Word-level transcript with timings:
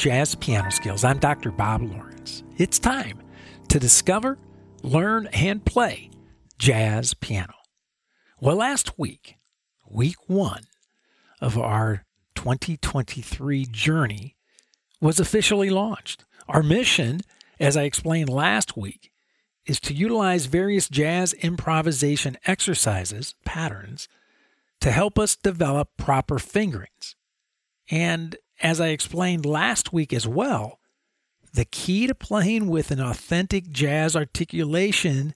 Jazz 0.00 0.34
Piano 0.34 0.70
Skills. 0.70 1.04
I'm 1.04 1.18
Dr. 1.18 1.50
Bob 1.50 1.82
Lawrence. 1.82 2.42
It's 2.56 2.78
time 2.78 3.20
to 3.68 3.78
discover, 3.78 4.38
learn, 4.82 5.26
and 5.26 5.62
play 5.62 6.08
jazz 6.58 7.12
piano. 7.12 7.52
Well, 8.40 8.56
last 8.56 8.98
week, 8.98 9.36
week 9.86 10.16
one 10.26 10.62
of 11.42 11.58
our 11.58 12.06
2023 12.34 13.66
journey 13.66 14.36
was 15.02 15.20
officially 15.20 15.68
launched. 15.68 16.24
Our 16.48 16.62
mission, 16.62 17.20
as 17.60 17.76
I 17.76 17.82
explained 17.82 18.30
last 18.30 18.78
week, 18.78 19.12
is 19.66 19.78
to 19.80 19.92
utilize 19.92 20.46
various 20.46 20.88
jazz 20.88 21.34
improvisation 21.34 22.38
exercises, 22.46 23.34
patterns, 23.44 24.08
to 24.80 24.92
help 24.92 25.18
us 25.18 25.36
develop 25.36 25.90
proper 25.98 26.38
fingerings. 26.38 27.16
And 27.90 28.36
as 28.60 28.80
I 28.80 28.88
explained 28.88 29.46
last 29.46 29.92
week 29.92 30.12
as 30.12 30.26
well, 30.26 30.78
the 31.52 31.64
key 31.64 32.06
to 32.06 32.14
playing 32.14 32.68
with 32.68 32.90
an 32.90 33.00
authentic 33.00 33.70
jazz 33.70 34.14
articulation 34.14 35.34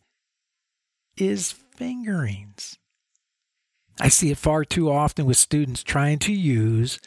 is 1.16 1.52
fingerings. 1.52 2.78
I 4.00 4.08
see 4.08 4.30
it 4.30 4.38
far 4.38 4.64
too 4.64 4.90
often 4.90 5.24
with 5.26 5.36
students 5.36 5.82
trying 5.82 6.18
to 6.20 6.32
use 6.32 6.98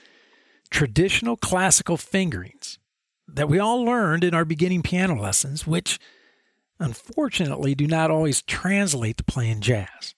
traditional 0.70 1.38
classical 1.38 1.98
fingerings 1.98 2.80
that 3.28 3.50
we 3.50 3.60
all 3.60 3.84
learned 3.84 4.24
in 4.24 4.34
our 4.34 4.46
beginning 4.46 4.84
piano 4.84 5.20
lessons, 5.22 5.68
which 5.68 6.00
unfortunately 6.80 7.76
do 7.76 7.88
not 7.88 8.12
always 8.12 8.42
translate 8.42 9.18
to 9.18 9.24
playing 9.24 9.62
jazz. 9.62 10.16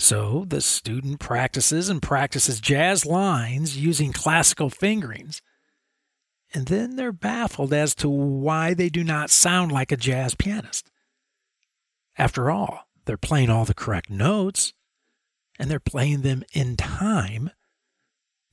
So 0.00 0.46
the 0.48 0.62
student 0.62 1.20
practices 1.20 1.90
and 1.90 2.00
practices 2.00 2.58
jazz 2.58 3.04
lines 3.04 3.76
using 3.76 4.14
classical 4.14 4.70
fingerings, 4.70 5.42
and 6.54 6.68
then 6.68 6.96
they're 6.96 7.12
baffled 7.12 7.74
as 7.74 7.94
to 7.96 8.08
why 8.08 8.72
they 8.72 8.88
do 8.88 9.04
not 9.04 9.28
sound 9.28 9.72
like 9.72 9.92
a 9.92 9.98
jazz 9.98 10.34
pianist. 10.34 10.90
After 12.16 12.50
all, 12.50 12.88
they're 13.04 13.18
playing 13.18 13.50
all 13.50 13.66
the 13.66 13.74
correct 13.74 14.08
notes 14.08 14.72
and 15.58 15.70
they're 15.70 15.78
playing 15.78 16.22
them 16.22 16.44
in 16.54 16.76
time, 16.76 17.50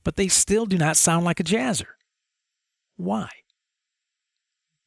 but 0.04 0.16
they 0.16 0.28
still 0.28 0.66
do 0.66 0.76
not 0.76 0.98
sound 0.98 1.24
like 1.24 1.40
a 1.40 1.44
jazzer. 1.44 1.96
Why? 2.96 3.30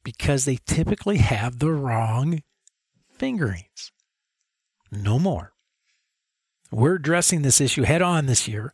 Because 0.04 0.44
they 0.44 0.60
typically 0.64 1.16
have 1.18 1.58
the 1.58 1.72
wrong 1.72 2.44
fingerings. 3.10 3.90
No 4.92 5.18
more. 5.18 5.51
We're 6.72 6.94
addressing 6.94 7.42
this 7.42 7.60
issue 7.60 7.82
head 7.82 8.00
on 8.00 8.24
this 8.24 8.48
year 8.48 8.72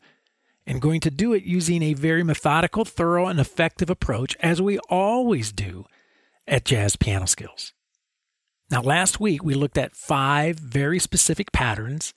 and 0.64 0.80
going 0.80 1.00
to 1.00 1.10
do 1.10 1.32
it 1.32 1.42
using 1.42 1.82
a 1.82 1.94
very 1.94 2.22
methodical, 2.22 2.84
thorough, 2.84 3.26
and 3.26 3.40
effective 3.40 3.90
approach, 3.90 4.36
as 4.38 4.62
we 4.62 4.78
always 4.88 5.50
do 5.50 5.84
at 6.46 6.64
Jazz 6.64 6.94
Piano 6.94 7.26
Skills. 7.26 7.72
Now, 8.70 8.82
last 8.82 9.18
week 9.18 9.42
we 9.42 9.54
looked 9.54 9.76
at 9.76 9.96
five 9.96 10.60
very 10.60 11.00
specific 11.00 11.50
patterns 11.50 12.14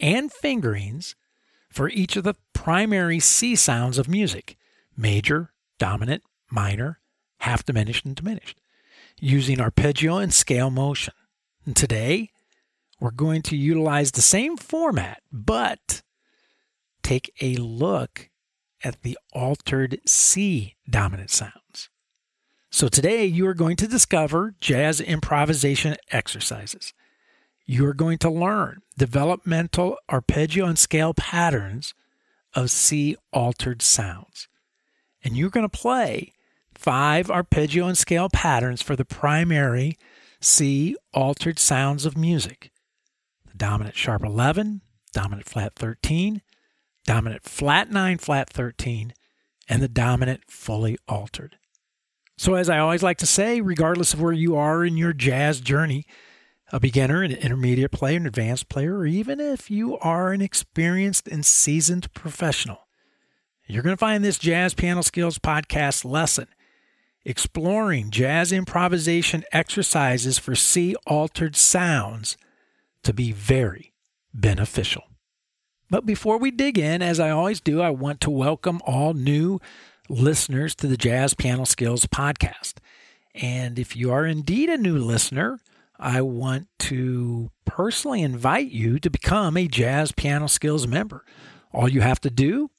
and 0.00 0.32
fingerings 0.32 1.14
for 1.68 1.90
each 1.90 2.16
of 2.16 2.24
the 2.24 2.36
primary 2.54 3.20
C 3.20 3.54
sounds 3.54 3.98
of 3.98 4.08
music 4.08 4.56
major, 4.96 5.52
dominant, 5.78 6.22
minor, 6.50 7.00
half 7.40 7.64
diminished, 7.64 8.04
and 8.04 8.16
diminished, 8.16 8.58
using 9.20 9.60
arpeggio 9.60 10.16
and 10.16 10.32
scale 10.32 10.70
motion. 10.70 11.14
And 11.66 11.76
today, 11.76 12.30
we're 13.00 13.10
going 13.10 13.42
to 13.42 13.56
utilize 13.56 14.12
the 14.12 14.22
same 14.22 14.56
format, 14.56 15.22
but 15.32 16.02
take 17.02 17.32
a 17.40 17.56
look 17.56 18.30
at 18.82 19.02
the 19.02 19.18
altered 19.32 20.00
C 20.06 20.76
dominant 20.88 21.30
sounds. 21.30 21.90
So 22.70 22.88
today 22.88 23.24
you 23.24 23.46
are 23.46 23.54
going 23.54 23.76
to 23.76 23.88
discover 23.88 24.54
jazz 24.60 25.00
improvisation 25.00 25.96
exercises 26.10 26.92
you 27.68 27.86
are 27.86 27.94
going 27.94 28.16
to 28.16 28.30
learn 28.30 28.80
developmental 28.96 29.98
arpeggio 30.08 30.64
and 30.64 30.78
scale 30.78 31.12
patterns 31.12 31.92
of 32.54 32.70
C 32.70 33.14
altered 33.30 33.82
sounds. 33.82 34.48
And 35.22 35.36
you're 35.36 35.50
going 35.50 35.68
to 35.68 35.78
play 35.78 36.32
five 36.74 37.30
arpeggio 37.30 37.86
and 37.86 37.96
scale 37.96 38.30
patterns 38.30 38.80
for 38.80 38.96
the 38.96 39.04
primary 39.04 39.98
C 40.40 40.96
altered 41.12 41.58
sounds 41.58 42.06
of 42.06 42.16
music 42.16 42.70
dominant 43.58 43.96
sharp 43.96 44.24
11, 44.24 44.80
dominant 45.12 45.48
flat 45.48 45.74
13, 45.76 46.42
dominant 47.04 47.42
flat 47.44 47.90
9, 47.90 48.18
flat 48.18 48.50
13, 48.50 49.12
and 49.68 49.82
the 49.82 49.88
dominant 49.88 50.42
fully 50.48 50.96
altered. 51.06 51.56
So, 52.36 52.54
as 52.54 52.70
I 52.70 52.78
always 52.78 53.02
like 53.02 53.18
to 53.18 53.26
say, 53.26 53.60
regardless 53.60 54.14
of 54.14 54.20
where 54.20 54.32
you 54.32 54.56
are 54.56 54.84
in 54.84 54.96
your 54.96 55.12
jazz 55.12 55.60
journey, 55.60 56.06
a 56.72 56.78
beginner, 56.78 57.22
an 57.22 57.32
intermediate 57.32 57.90
player, 57.90 58.16
an 58.16 58.26
advanced 58.26 58.68
player, 58.68 58.98
or 58.98 59.06
even 59.06 59.40
if 59.40 59.70
you 59.70 59.98
are 59.98 60.32
an 60.32 60.40
experienced 60.40 61.26
and 61.26 61.44
seasoned 61.44 62.12
professional, 62.14 62.86
you're 63.66 63.82
going 63.82 63.94
to 63.94 63.98
find 63.98 64.24
this 64.24 64.38
Jazz 64.38 64.74
Piano 64.74 65.02
Skills 65.02 65.38
podcast 65.38 66.04
lesson 66.04 66.46
exploring 67.24 68.10
jazz 68.10 68.52
improvisation 68.52 69.44
exercises 69.52 70.38
for 70.38 70.54
C 70.54 70.94
altered 71.06 71.54
sounds 71.54 72.38
to 73.04 73.12
be 73.12 73.32
very 73.32 73.92
beneficial. 74.34 75.04
But 75.90 76.04
before 76.04 76.38
we 76.38 76.50
dig 76.50 76.78
in, 76.78 77.00
as 77.00 77.18
I 77.18 77.30
always 77.30 77.60
do, 77.60 77.80
I 77.80 77.90
want 77.90 78.20
to 78.22 78.30
welcome 78.30 78.80
all 78.84 79.14
new 79.14 79.58
listeners 80.08 80.74
to 80.76 80.86
the 80.86 80.96
Jazz 80.96 81.34
Piano 81.34 81.64
Skills 81.64 82.04
podcast. 82.06 82.74
And 83.34 83.78
if 83.78 83.96
you 83.96 84.12
are 84.12 84.26
indeed 84.26 84.68
a 84.68 84.76
new 84.76 84.98
listener, 84.98 85.60
I 85.98 86.20
want 86.20 86.68
to 86.80 87.50
personally 87.64 88.22
invite 88.22 88.70
you 88.70 88.98
to 89.00 89.10
become 89.10 89.56
a 89.56 89.66
Jazz 89.66 90.12
Piano 90.12 90.46
Skills 90.46 90.86
member. 90.86 91.24
All 91.72 91.88
you 91.88 92.00
have 92.02 92.20
to 92.20 92.30
do, 92.30 92.70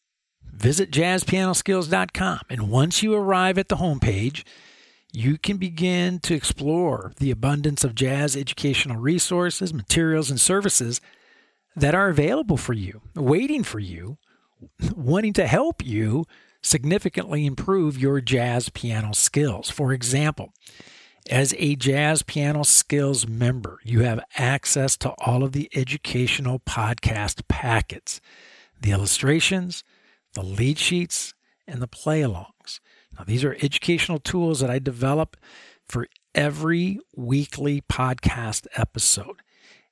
visit 0.44 0.91
jazzpianoskills.com. 0.91 2.40
And 2.50 2.69
once 2.69 3.03
you 3.03 3.13
arrive 3.13 3.57
at 3.57 3.69
the 3.69 3.78
homepage, 3.78 4.44
you 5.11 5.37
can 5.37 5.57
begin 5.57 6.19
to 6.19 6.35
explore 6.35 7.13
the 7.17 7.31
abundance 7.31 7.83
of 7.83 7.95
jazz 7.95 8.35
educational 8.35 8.97
resources, 8.97 9.73
materials, 9.73 10.29
and 10.29 10.39
services 10.39 11.01
that 11.75 11.95
are 11.95 12.09
available 12.09 12.57
for 12.57 12.73
you, 12.73 13.01
waiting 13.15 13.63
for 13.63 13.79
you, 13.79 14.17
wanting 14.95 15.33
to 15.33 15.47
help 15.47 15.85
you 15.85 16.25
significantly 16.61 17.45
improve 17.45 17.97
your 17.97 18.21
jazz 18.21 18.69
piano 18.69 19.13
skills. 19.13 19.69
For 19.69 19.93
example, 19.93 20.53
as 21.29 21.53
a 21.57 21.75
Jazz 21.75 22.23
Piano 22.23 22.63
Skills 22.63 23.27
member, 23.27 23.79
you 23.83 24.01
have 24.01 24.23
access 24.37 24.97
to 24.97 25.13
all 25.19 25.43
of 25.43 25.51
the 25.51 25.69
educational 25.75 26.59
podcast 26.59 27.47
packets, 27.47 28.19
the 28.81 28.91
illustrations, 28.91 29.83
the 30.33 30.41
lead 30.41 30.79
sheets, 30.79 31.33
and 31.67 31.81
the 31.81 31.88
play 31.88 32.21
alongs. 32.21 32.47
Now, 33.19 33.25
these 33.25 33.44
are 33.44 33.57
educational 33.62 34.19
tools 34.19 34.62
that 34.62 34.69
I 34.69 34.80
develop 34.80 35.36
for 35.86 36.07
every 36.33 37.00
weekly 37.16 37.81
podcast 37.81 38.66
episode. 38.77 39.42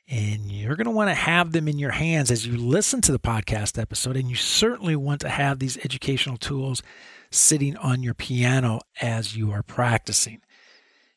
And 0.10 0.50
you're 0.50 0.78
going 0.78 0.86
to 0.86 0.92
want 0.92 1.10
to 1.10 1.14
have 1.14 1.52
them 1.52 1.68
in 1.68 1.78
your 1.78 1.92
hands 1.92 2.32
as 2.32 2.48
you 2.48 2.56
listen 2.56 3.02
to 3.02 3.12
the 3.12 3.20
podcast 3.20 3.78
episode. 3.78 4.16
And 4.16 4.30
you 4.30 4.38
certainly 4.38 4.96
want 4.96 5.20
to 5.22 5.30
have 5.30 5.60
these 5.60 5.78
educational 5.84 6.38
tools 6.38 6.82
sitting 7.30 7.76
on 7.76 8.02
your 8.02 8.14
piano 8.14 8.80
as 9.02 9.36
you 9.36 9.52
are 9.52 9.64
practicing. 9.64 10.42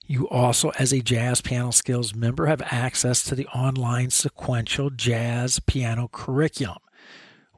You 0.05 0.29
also, 0.29 0.71
as 0.71 0.93
a 0.93 1.03
Jazz 1.03 1.41
Piano 1.41 1.71
Skills 1.71 2.17
member, 2.17 2.47
have 2.47 2.63
access 2.63 3.23
to 3.25 3.37
the 3.37 3.47
online 3.47 4.11
sequential 4.11 4.91
jazz 4.91 5.61
piano 5.61 6.09
curriculum, 6.09 6.79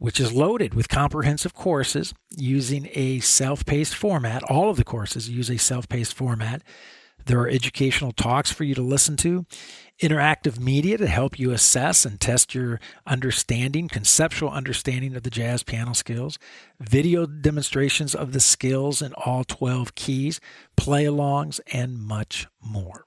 which 0.02 0.18
is 0.18 0.32
loaded 0.32 0.74
with 0.74 0.88
comprehensive 0.88 1.54
courses 1.54 2.12
using 2.36 2.88
a 2.94 3.20
self 3.20 3.64
paced 3.64 3.94
format. 3.94 4.42
All 4.50 4.68
of 4.68 4.76
the 4.76 4.82
courses 4.82 5.28
use 5.28 5.48
a 5.48 5.58
self 5.58 5.88
paced 5.88 6.12
format. 6.12 6.60
There 7.26 7.38
are 7.38 7.48
educational 7.48 8.10
talks 8.10 8.50
for 8.50 8.64
you 8.64 8.74
to 8.74 8.82
listen 8.82 9.16
to, 9.18 9.46
interactive 10.02 10.58
media 10.58 10.98
to 10.98 11.06
help 11.06 11.38
you 11.38 11.52
assess 11.52 12.04
and 12.04 12.20
test 12.20 12.52
your 12.52 12.80
understanding, 13.06 13.86
conceptual 13.86 14.50
understanding 14.50 15.14
of 15.14 15.22
the 15.22 15.30
jazz 15.30 15.62
piano 15.62 15.92
skills, 15.92 16.36
video 16.80 17.24
demonstrations 17.24 18.12
of 18.12 18.32
the 18.32 18.40
skills 18.40 19.02
in 19.02 19.12
all 19.12 19.44
12 19.44 19.94
keys, 19.94 20.40
play 20.76 21.04
alongs, 21.04 21.60
and 21.72 21.96
much 21.96 22.48
more. 22.60 23.04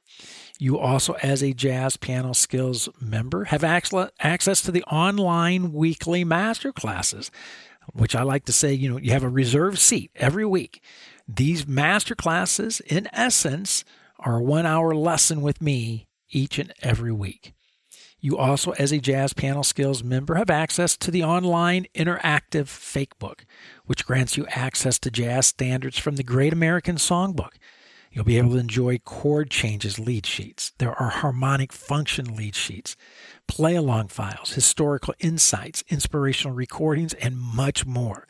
You 0.58 0.80
also, 0.80 1.14
as 1.22 1.44
a 1.44 1.54
Jazz 1.54 1.98
Piano 1.98 2.34
Skills 2.34 2.88
member, 3.02 3.46
have 3.46 3.64
access 3.64 4.62
to 4.62 4.72
the 4.72 4.84
online 4.84 5.74
weekly 5.74 6.24
master 6.24 6.72
classes, 6.72 7.30
which 7.94 8.16
I 8.16 8.24
like 8.24 8.46
to 8.46 8.54
say, 8.54 8.74
you 8.74 8.90
know, 8.90 8.98
you 8.98 9.12
have 9.12 9.24
a 9.24 9.30
reserved 9.30 9.78
seat 9.78 10.12
every 10.16 10.46
week. 10.46 10.82
These 11.28 11.68
master 11.68 12.16
classes, 12.16 12.82
in 12.82 13.10
essence, 13.12 13.84
are 14.20 14.38
a 14.38 14.44
one 14.44 14.66
hour 14.66 14.96
lesson 14.96 15.42
with 15.42 15.62
me 15.62 16.08
each 16.30 16.58
and 16.58 16.74
every 16.82 17.12
week. 17.12 17.54
You 18.20 18.38
also, 18.38 18.72
as 18.72 18.92
a 18.92 19.00
Jazz 19.00 19.34
Piano 19.34 19.62
Skills 19.62 20.04
member, 20.04 20.36
have 20.36 20.50
access 20.50 20.98
to 20.98 21.12
the 21.12 21.24
online 21.24 21.86
interactive 21.94 22.68
fake 22.68 23.20
book, 23.20 23.46
which 23.86 24.06
grants 24.06 24.36
you 24.36 24.48
access 24.48 24.98
to 25.00 25.12
jazz 25.12 25.46
standards 25.46 26.00
from 26.00 26.16
the 26.16 26.24
Great 26.24 26.52
American 26.52 26.96
Songbook. 26.96 27.52
You'll 28.16 28.24
be 28.24 28.38
able 28.38 28.52
to 28.52 28.60
enjoy 28.60 29.00
chord 29.00 29.50
changes 29.50 30.00
lead 30.00 30.26
sheets. 30.26 30.72
There 30.78 30.98
are 30.98 31.10
harmonic 31.10 31.74
function 31.74 32.34
lead 32.38 32.56
sheets, 32.56 32.96
play 33.46 33.76
along 33.76 34.08
files, 34.08 34.54
historical 34.54 35.14
insights, 35.20 35.84
inspirational 35.90 36.56
recordings, 36.56 37.14
and 37.16 37.38
much 37.38 37.86
more. 37.86 38.26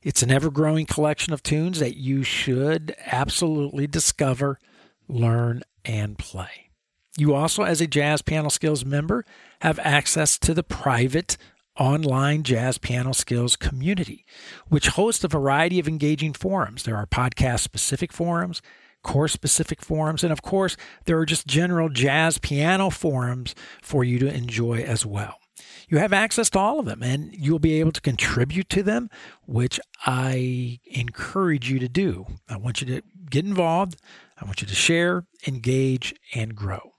It's 0.00 0.22
an 0.22 0.30
ever 0.30 0.48
growing 0.48 0.86
collection 0.86 1.32
of 1.32 1.42
tunes 1.42 1.80
that 1.80 1.96
you 1.96 2.22
should 2.22 2.94
absolutely 3.04 3.88
discover, 3.88 4.60
learn, 5.08 5.64
and 5.84 6.16
play. 6.16 6.70
You 7.18 7.34
also, 7.34 7.64
as 7.64 7.80
a 7.80 7.88
Jazz 7.88 8.22
Piano 8.22 8.48
Skills 8.48 8.84
member, 8.84 9.24
have 9.62 9.80
access 9.80 10.38
to 10.38 10.54
the 10.54 10.62
private 10.62 11.36
online 11.76 12.44
jazz 12.44 12.78
piano 12.78 13.12
skills 13.12 13.56
community, 13.56 14.24
which 14.68 14.88
hosts 14.88 15.24
a 15.24 15.28
variety 15.28 15.80
of 15.80 15.88
engaging 15.88 16.32
forums. 16.32 16.84
There 16.84 16.96
are 16.96 17.06
podcast 17.06 17.60
specific 17.60 18.12
forums, 18.12 18.62
course 19.06 19.32
specific 19.32 19.80
forums, 19.80 20.22
and 20.22 20.32
of 20.32 20.42
course, 20.42 20.76
there 21.04 21.18
are 21.18 21.26
just 21.26 21.46
general 21.46 21.88
jazz 21.88 22.38
piano 22.38 22.90
forums 22.90 23.54
for 23.80 24.04
you 24.04 24.18
to 24.18 24.32
enjoy 24.32 24.80
as 24.80 25.06
well 25.06 25.38
you 25.88 25.98
have 25.98 26.12
access 26.12 26.50
to 26.50 26.58
all 26.58 26.78
of 26.78 26.86
them 26.86 27.02
and 27.02 27.34
you'll 27.34 27.58
be 27.58 27.78
able 27.80 27.92
to 27.92 28.00
contribute 28.00 28.68
to 28.70 28.82
them, 28.82 29.08
which 29.46 29.78
I 30.04 30.80
encourage 30.84 31.70
you 31.70 31.78
to 31.78 31.88
do. 31.88 32.26
I 32.48 32.56
want 32.56 32.80
you 32.80 32.86
to 32.88 33.02
get 33.30 33.44
involved. 33.44 33.96
I 34.40 34.44
want 34.44 34.60
you 34.60 34.66
to 34.66 34.74
share, 34.74 35.26
engage, 35.46 36.14
and 36.34 36.54
grow. 36.54 36.94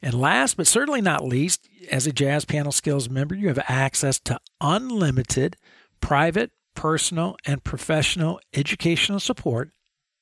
And 0.00 0.14
last 0.14 0.56
but 0.56 0.66
certainly 0.66 1.00
not 1.00 1.24
least, 1.24 1.68
as 1.90 2.06
a 2.06 2.12
Jazz 2.12 2.44
Piano 2.44 2.70
Skills 2.70 3.08
member, 3.08 3.34
you 3.34 3.48
have 3.48 3.64
access 3.66 4.20
to 4.20 4.38
unlimited 4.60 5.56
private, 6.00 6.52
personal, 6.74 7.36
and 7.44 7.64
professional 7.64 8.40
educational 8.54 9.18
support 9.18 9.70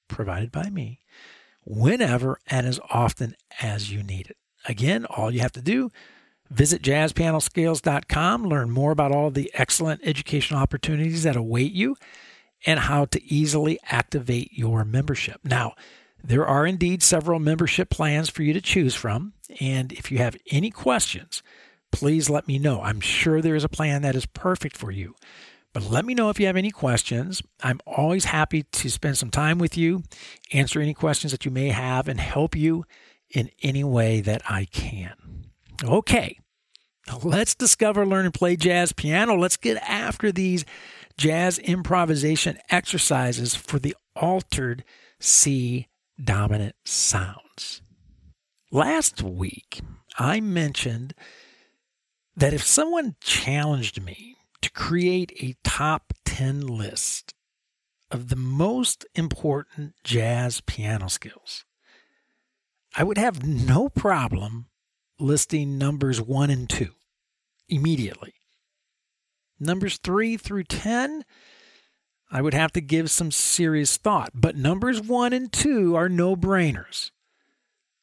provided 0.08 0.50
by 0.50 0.70
me 0.70 1.00
whenever 1.66 2.38
and 2.46 2.66
as 2.66 2.80
often 2.90 3.34
as 3.60 3.92
you 3.92 4.02
need 4.02 4.30
it. 4.30 4.38
Again, 4.66 5.04
all 5.04 5.30
you 5.30 5.40
have 5.40 5.52
to 5.52 5.62
do 5.62 5.90
Visit 6.50 6.82
jazzpianoskills.com, 6.82 8.44
learn 8.44 8.70
more 8.70 8.92
about 8.92 9.12
all 9.12 9.30
the 9.30 9.50
excellent 9.54 10.00
educational 10.04 10.60
opportunities 10.60 11.24
that 11.24 11.36
await 11.36 11.72
you 11.72 11.96
and 12.64 12.80
how 12.80 13.04
to 13.06 13.24
easily 13.24 13.78
activate 13.90 14.52
your 14.52 14.84
membership. 14.84 15.40
Now, 15.42 15.74
there 16.22 16.46
are 16.46 16.66
indeed 16.66 17.02
several 17.02 17.40
membership 17.40 17.90
plans 17.90 18.28
for 18.28 18.42
you 18.42 18.52
to 18.52 18.60
choose 18.60 18.94
from. 18.94 19.32
And 19.60 19.92
if 19.92 20.10
you 20.10 20.18
have 20.18 20.36
any 20.50 20.70
questions, 20.70 21.42
please 21.90 22.30
let 22.30 22.46
me 22.46 22.58
know. 22.58 22.80
I'm 22.80 23.00
sure 23.00 23.40
there 23.40 23.56
is 23.56 23.64
a 23.64 23.68
plan 23.68 24.02
that 24.02 24.16
is 24.16 24.26
perfect 24.26 24.76
for 24.76 24.90
you. 24.90 25.14
But 25.76 25.90
let 25.90 26.06
me 26.06 26.14
know 26.14 26.30
if 26.30 26.40
you 26.40 26.46
have 26.46 26.56
any 26.56 26.70
questions. 26.70 27.42
I'm 27.62 27.80
always 27.86 28.24
happy 28.24 28.62
to 28.62 28.88
spend 28.88 29.18
some 29.18 29.28
time 29.28 29.58
with 29.58 29.76
you, 29.76 30.04
answer 30.50 30.80
any 30.80 30.94
questions 30.94 31.32
that 31.32 31.44
you 31.44 31.50
may 31.50 31.68
have, 31.68 32.08
and 32.08 32.18
help 32.18 32.56
you 32.56 32.86
in 33.28 33.50
any 33.62 33.84
way 33.84 34.22
that 34.22 34.40
I 34.48 34.64
can. 34.64 35.48
Okay, 35.84 36.38
let's 37.22 37.54
discover, 37.54 38.06
learn, 38.06 38.24
and 38.24 38.32
play 38.32 38.56
jazz 38.56 38.92
piano. 38.92 39.34
Let's 39.34 39.58
get 39.58 39.76
after 39.86 40.32
these 40.32 40.64
jazz 41.18 41.58
improvisation 41.58 42.56
exercises 42.70 43.54
for 43.54 43.78
the 43.78 43.94
altered 44.14 44.82
C 45.20 45.88
dominant 46.18 46.74
sounds. 46.86 47.82
Last 48.70 49.22
week, 49.22 49.82
I 50.18 50.40
mentioned 50.40 51.12
that 52.34 52.54
if 52.54 52.62
someone 52.62 53.16
challenged 53.20 54.02
me 54.02 54.35
to 54.66 54.72
create 54.72 55.32
a 55.40 55.54
top 55.62 56.12
10 56.24 56.66
list 56.66 57.34
of 58.10 58.30
the 58.30 58.36
most 58.36 59.06
important 59.14 59.94
jazz 60.02 60.60
piano 60.60 61.06
skills, 61.06 61.64
I 62.96 63.04
would 63.04 63.16
have 63.16 63.46
no 63.46 63.88
problem 63.88 64.66
listing 65.20 65.78
numbers 65.78 66.20
1 66.20 66.50
and 66.50 66.68
2 66.68 66.88
immediately. 67.68 68.34
Numbers 69.60 69.98
3 69.98 70.36
through 70.36 70.64
10, 70.64 71.24
I 72.32 72.42
would 72.42 72.54
have 72.54 72.72
to 72.72 72.80
give 72.80 73.08
some 73.08 73.30
serious 73.30 73.96
thought, 73.96 74.32
but 74.34 74.56
numbers 74.56 75.00
1 75.00 75.32
and 75.32 75.52
2 75.52 75.94
are 75.94 76.08
no 76.08 76.34
brainers. 76.34 77.12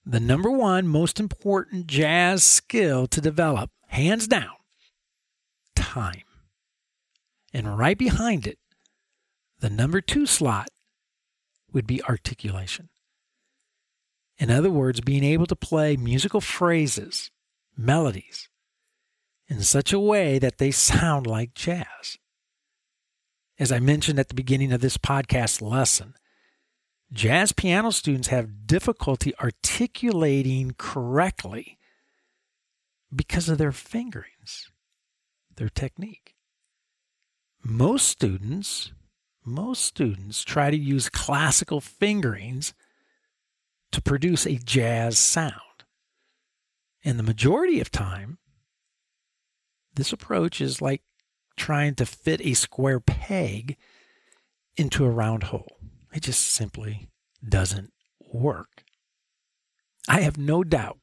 The 0.06 0.22
number 0.22 0.50
one 0.50 0.88
most 0.88 1.20
important 1.20 1.88
jazz 1.88 2.42
skill 2.42 3.06
to 3.08 3.20
develop, 3.20 3.70
hands 3.88 4.30
down, 4.30 4.56
time. 5.76 6.24
And 7.54 7.78
right 7.78 7.98
behind 7.98 8.48
it, 8.48 8.58
the 9.60 9.70
number 9.70 10.02
two 10.02 10.26
slot 10.26 10.70
would 11.72 11.86
be 11.86 12.04
articulation. 12.04 12.90
In 14.38 14.50
other 14.50 14.72
words, 14.72 15.00
being 15.02 15.24
able 15.24 15.46
to 15.46 15.56
play 15.56 15.96
musical 15.96 16.42
phrases, 16.42 17.30
melodies, 17.78 18.50
in 19.48 19.62
such 19.62 19.94
a 19.94 20.00
way 20.00 20.40
that 20.40 20.58
they 20.58 20.72
sound 20.72 21.28
like 21.28 21.54
jazz. 21.54 22.18
As 23.60 23.72
I 23.72 23.80
mentioned 23.80 24.20
at 24.20 24.30
the 24.30 24.36
beginning 24.36 24.74
of 24.74 24.82
this 24.82 24.98
podcast 24.98 25.62
lesson, 25.62 26.16
jazz 27.12 27.52
piano 27.52 27.92
students 27.92 28.30
have 28.30 28.66
difficulty 28.66 29.34
articulating 29.40 30.74
correctly 30.78 31.78
because 33.16 33.48
of 33.48 33.60
their 33.60 33.72
fingerings, 33.72 34.72
their 35.56 35.70
technique. 35.70 36.33
Most 37.66 38.08
students, 38.08 38.92
most 39.46 39.86
students 39.86 40.44
try 40.44 40.70
to 40.70 40.78
use 40.78 41.08
classical 41.08 41.80
fingerings 41.80 42.74
to 43.94 44.02
produce 44.02 44.46
a 44.46 44.58
jazz 44.58 45.18
sound. 45.18 45.54
And 47.06 47.18
the 47.18 47.24
majority 47.24 47.80
of 47.80 47.90
time, 47.90 48.38
this 49.96 50.12
approach 50.12 50.60
is 50.60 50.82
like 50.82 51.04
trying 51.56 51.96
to 51.96 52.06
fit 52.06 52.42
a 52.42 52.54
square 52.54 53.00
peg 53.00 53.78
into 54.76 55.06
a 55.06 55.10
round 55.10 55.44
hole. 55.44 55.78
It 56.14 56.24
just 56.24 56.42
simply 56.42 57.08
doesn't 57.48 57.94
work. 58.20 58.84
I 60.10 60.20
have 60.20 60.38
no 60.38 60.66
doubt 60.66 60.98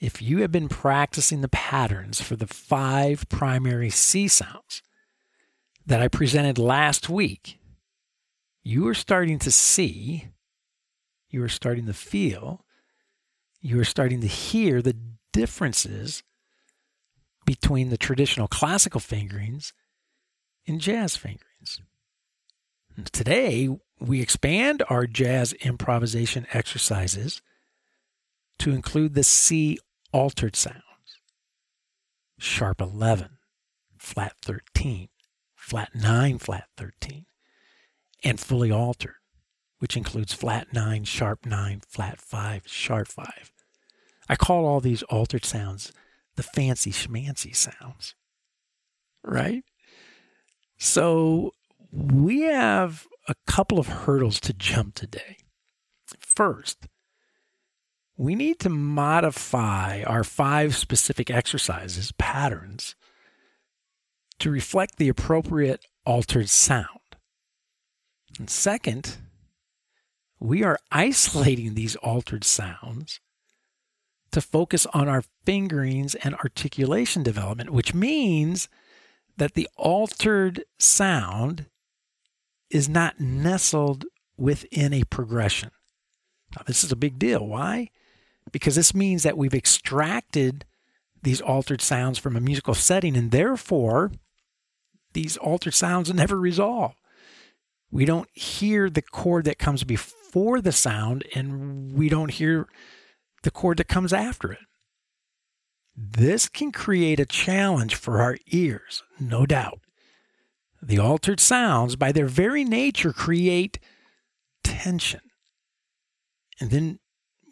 if 0.00 0.22
you 0.22 0.38
have 0.38 0.52
been 0.52 0.68
practicing 0.68 1.42
the 1.42 1.48
patterns 1.48 2.22
for 2.22 2.36
the 2.36 2.46
five 2.46 3.28
primary 3.28 3.90
C 3.90 4.28
sounds 4.28 4.80
that 5.86 6.00
I 6.00 6.08
presented 6.08 6.58
last 6.58 7.08
week, 7.08 7.58
you 8.62 8.88
are 8.88 8.94
starting 8.94 9.38
to 9.40 9.50
see 9.50 10.28
you 11.34 11.42
are 11.42 11.48
starting 11.48 11.86
to 11.86 11.92
feel, 11.92 12.64
you 13.60 13.80
are 13.80 13.84
starting 13.84 14.20
to 14.20 14.28
hear 14.28 14.80
the 14.80 14.96
differences 15.32 16.22
between 17.44 17.90
the 17.90 17.98
traditional 17.98 18.46
classical 18.46 19.00
fingerings 19.00 19.72
and 20.64 20.80
jazz 20.80 21.16
fingerings. 21.16 21.80
Today, 23.10 23.68
we 23.98 24.20
expand 24.20 24.84
our 24.88 25.08
jazz 25.08 25.52
improvisation 25.54 26.46
exercises 26.52 27.42
to 28.60 28.70
include 28.70 29.14
the 29.14 29.24
C 29.24 29.80
altered 30.12 30.54
sounds 30.54 30.82
sharp 32.38 32.80
11, 32.80 33.38
flat 33.98 34.34
13, 34.42 35.08
flat 35.64 35.94
9, 35.94 36.38
flat 36.38 36.68
13, 36.76 37.26
and 38.22 38.38
fully 38.38 38.70
altered 38.70 39.16
which 39.84 39.98
includes 39.98 40.32
flat 40.32 40.72
9, 40.72 41.04
sharp 41.04 41.44
9, 41.44 41.82
flat 41.86 42.18
5, 42.18 42.62
sharp 42.64 43.06
5. 43.06 43.52
I 44.30 44.34
call 44.34 44.64
all 44.64 44.80
these 44.80 45.02
altered 45.04 45.44
sounds 45.44 45.92
the 46.36 46.42
fancy 46.42 46.90
schmancy 46.90 47.54
sounds, 47.54 48.14
right? 49.22 49.62
So 50.78 51.52
we 51.92 52.40
have 52.44 53.06
a 53.28 53.34
couple 53.46 53.78
of 53.78 53.88
hurdles 53.88 54.40
to 54.40 54.54
jump 54.54 54.94
today. 54.94 55.36
First, 56.18 56.86
we 58.16 58.34
need 58.34 58.58
to 58.60 58.70
modify 58.70 60.02
our 60.04 60.24
five 60.24 60.74
specific 60.74 61.30
exercises, 61.30 62.10
patterns, 62.12 62.96
to 64.44 64.50
reflect 64.50 64.98
the 64.98 65.08
appropriate 65.08 65.86
altered 66.04 66.50
sound. 66.50 67.16
And 68.38 68.50
second, 68.50 69.16
we 70.38 70.62
are 70.62 70.78
isolating 70.92 71.72
these 71.72 71.96
altered 71.96 72.44
sounds 72.44 73.20
to 74.32 74.42
focus 74.42 74.86
on 74.92 75.08
our 75.08 75.24
fingerings 75.46 76.14
and 76.16 76.34
articulation 76.34 77.22
development, 77.22 77.70
which 77.70 77.94
means 77.94 78.68
that 79.38 79.54
the 79.54 79.66
altered 79.78 80.62
sound 80.78 81.64
is 82.68 82.86
not 82.86 83.18
nestled 83.18 84.04
within 84.36 84.92
a 84.92 85.04
progression. 85.04 85.70
Now, 86.54 86.64
this 86.66 86.84
is 86.84 86.92
a 86.92 86.96
big 86.96 87.18
deal. 87.18 87.46
Why? 87.46 87.88
Because 88.52 88.74
this 88.74 88.94
means 88.94 89.22
that 89.22 89.38
we've 89.38 89.54
extracted 89.54 90.66
these 91.22 91.40
altered 91.40 91.80
sounds 91.80 92.18
from 92.18 92.36
a 92.36 92.40
musical 92.40 92.74
setting, 92.74 93.16
and 93.16 93.30
therefore 93.30 94.12
these 95.14 95.36
altered 95.36 95.74
sounds 95.74 96.12
never 96.12 96.38
resolve. 96.38 96.94
We 97.90 98.04
don't 98.04 98.28
hear 98.32 98.90
the 98.90 99.02
chord 99.02 99.44
that 99.46 99.58
comes 99.58 99.84
before 99.84 100.60
the 100.60 100.72
sound, 100.72 101.24
and 101.34 101.92
we 101.92 102.08
don't 102.08 102.32
hear 102.32 102.66
the 103.42 103.50
chord 103.50 103.78
that 103.78 103.88
comes 103.88 104.12
after 104.12 104.52
it. 104.52 104.58
This 105.96 106.48
can 106.48 106.72
create 106.72 107.20
a 107.20 107.26
challenge 107.26 107.94
for 107.94 108.20
our 108.20 108.36
ears, 108.48 109.02
no 109.20 109.46
doubt. 109.46 109.80
The 110.82 110.98
altered 110.98 111.40
sounds, 111.40 111.94
by 111.94 112.10
their 112.10 112.26
very 112.26 112.64
nature, 112.64 113.12
create 113.12 113.78
tension. 114.64 115.20
And 116.60 116.70
then 116.70 116.98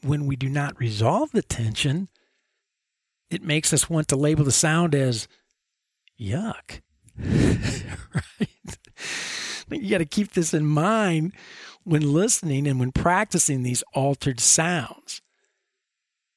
when 0.02 0.26
we 0.26 0.34
do 0.34 0.48
not 0.48 0.78
resolve 0.78 1.30
the 1.30 1.42
tension, 1.42 2.08
it 3.30 3.42
makes 3.42 3.72
us 3.72 3.88
want 3.88 4.08
to 4.08 4.16
label 4.16 4.44
the 4.44 4.52
sound 4.52 4.94
as 4.94 5.28
yuck. 6.20 6.80
right? 7.18 8.48
You 9.70 9.90
got 9.90 9.98
to 9.98 10.04
keep 10.04 10.32
this 10.32 10.52
in 10.54 10.66
mind 10.66 11.32
when 11.84 12.12
listening 12.12 12.66
and 12.66 12.78
when 12.78 12.92
practicing 12.92 13.62
these 13.62 13.82
altered 13.94 14.40
sounds. 14.40 15.20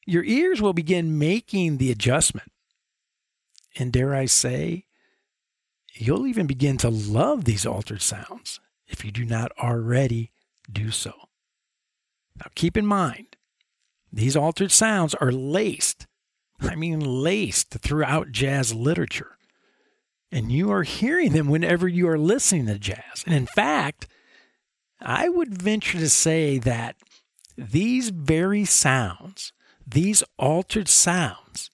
Your 0.06 0.24
ears 0.24 0.62
will 0.62 0.74
begin 0.74 1.18
making 1.18 1.78
the 1.78 1.92
adjustment. 1.92 2.52
And 3.78 3.92
dare 3.92 4.16
I 4.16 4.26
say, 4.26 4.86
you'll 5.94 6.28
even 6.28 6.48
begin 6.48 6.78
to 6.78 6.90
love 6.90 7.46
these 7.46 7.66
altered 7.66 8.02
sounds 8.02 8.60
if 8.88 9.04
you 9.04 9.12
do 9.12 9.26
not 9.26 9.52
already 9.60 10.32
do 10.72 10.92
so. 10.92 11.14
Now, 12.38 12.48
keep 12.56 12.78
in 12.78 12.86
mind, 12.86 13.36
these 14.12 14.36
altered 14.36 14.72
sounds 14.72 15.14
are 15.16 15.32
laced, 15.32 16.08
I 16.62 16.76
mean, 16.76 17.00
laced 17.00 17.72
throughout 17.72 18.32
jazz 18.32 18.74
literature. 18.74 19.38
And 20.36 20.52
you 20.52 20.70
are 20.70 20.84
hearing 20.84 21.32
them 21.32 21.48
whenever 21.48 21.88
you 21.88 22.10
are 22.10 22.20
listening 22.20 22.66
to 22.66 22.78
jazz. 22.78 23.24
And 23.26 23.34
in 23.34 23.46
fact, 23.46 24.06
I 25.00 25.30
would 25.30 25.62
venture 25.62 25.98
to 25.98 26.10
say 26.10 26.58
that 26.58 26.98
these 27.58 28.10
very 28.10 28.66
sounds, 28.66 29.54
these 29.88 30.26
altered 30.38 30.90
sounds, 30.90 31.72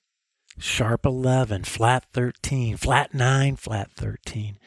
sharp 0.59 1.07
11, 1.07 1.63
flat 1.63 2.05
13, 2.13 2.77
flat 2.77 3.15
9, 3.15 3.55
flat 3.55 3.89
13, 3.93 4.59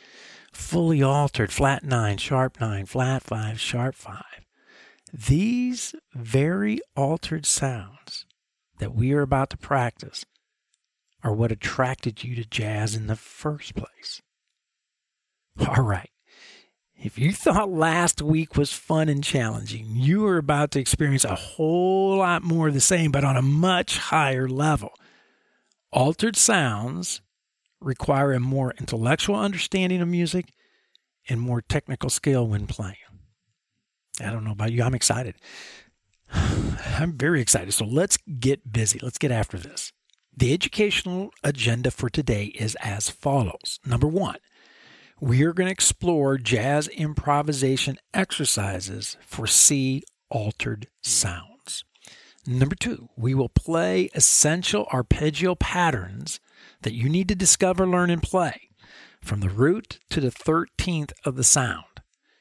fully 0.53 1.01
altered, 1.01 1.53
flat 1.53 1.85
9, 1.85 2.17
sharp 2.17 2.61
9, 2.61 2.87
flat 2.87 3.23
5, 3.23 3.61
sharp 3.61 3.95
5, 3.95 4.25
these 5.13 5.95
very 6.13 6.81
altered 6.97 7.47
sounds 7.47 8.27
that 8.81 8.93
we 8.93 9.13
are 9.13 9.23
about 9.23 9.51
to 9.51 9.57
practice 9.57 10.25
are 11.25 11.33
what 11.33 11.51
attracted 11.51 12.23
you 12.23 12.37
to 12.37 12.45
jazz 12.45 12.95
in 12.95 13.07
the 13.07 13.17
first 13.17 13.75
place. 13.75 14.21
All 15.67 15.83
right. 15.83 16.11
If 16.97 17.19
you 17.19 17.33
thought 17.33 17.71
last 17.71 18.23
week 18.23 18.57
was 18.57 18.73
fun 18.73 19.09
and 19.09 19.25
challenging, 19.25 19.87
you 19.91 20.27
are 20.27 20.37
about 20.37 20.71
to 20.73 20.81
experience 20.81 21.25
a 21.25 21.35
whole 21.35 22.19
lot 22.19 22.43
more 22.43 22.69
of 22.69 22.75
the 22.75 22.81
same, 22.81 23.11
but 23.11 23.25
on 23.25 23.37
a 23.37 23.43
much 23.43 23.99
higher 23.99 24.49
level. 24.49 24.93
Altered 25.91 26.37
sounds 26.37 27.21
require 27.81 28.33
a 28.33 28.41
more 28.41 28.75
intellectual 28.79 29.37
understanding 29.37 30.01
of 30.01 30.09
music 30.09 30.53
and 31.29 31.41
more 31.41 31.63
technical 31.63 32.11
skill 32.11 32.47
when 32.47 32.67
playing. 32.67 32.97
I 34.21 34.31
don't 34.31 34.45
know 34.45 34.53
about 34.53 34.73
you. 34.73 34.83
I'm 34.83 34.95
excited. 34.95 35.37
I'm 36.33 37.13
very 37.13 37.41
excited. 37.41 37.73
So 37.73 37.85
let's 37.85 38.19
get 38.39 38.73
busy. 38.73 38.99
Let's 39.03 39.19
get 39.19 39.31
after 39.31 39.59
this. 39.59 39.93
The 40.37 40.53
educational 40.53 41.31
agenda 41.45 41.93
for 41.93 42.11
today 42.11 42.47
is 42.47 42.77
as 42.83 43.09
follows. 43.09 43.79
Number 43.87 44.09
one, 44.09 44.39
we 45.21 45.45
are 45.45 45.53
going 45.53 45.69
to 45.69 45.73
explore 45.73 46.39
jazz 46.39 46.89
improvisation 46.89 47.99
exercises 48.13 49.17
for 49.25 49.47
C 49.47 50.03
altered 50.31 50.89
sounds. 51.03 51.85
Number 52.47 52.75
two, 52.75 53.09
we 53.17 53.33
will 53.33 53.49
play 53.49 54.11
essential 54.13 54.89
arpeggio 54.93 55.55
patterns 55.55 56.41
that 56.83 56.95
you 56.95 57.09
need 57.09 57.29
to 57.29 57.37
discover, 57.37 57.87
learn, 57.87 58.11
and 58.11 58.23
play 58.23 58.71
from 59.23 59.39
the 59.39 59.49
root 59.49 60.01
to 60.11 60.21
the 60.21 60.33
13th 60.33 61.13
of 61.25 61.37
the 61.37 61.45
sound 61.45 61.85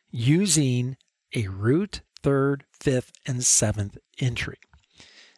using 0.09 0.97
a 1.35 1.47
root, 1.47 2.01
third, 2.23 2.65
fifth, 2.71 3.12
and 3.27 3.45
seventh 3.45 3.97
entry. 4.19 4.57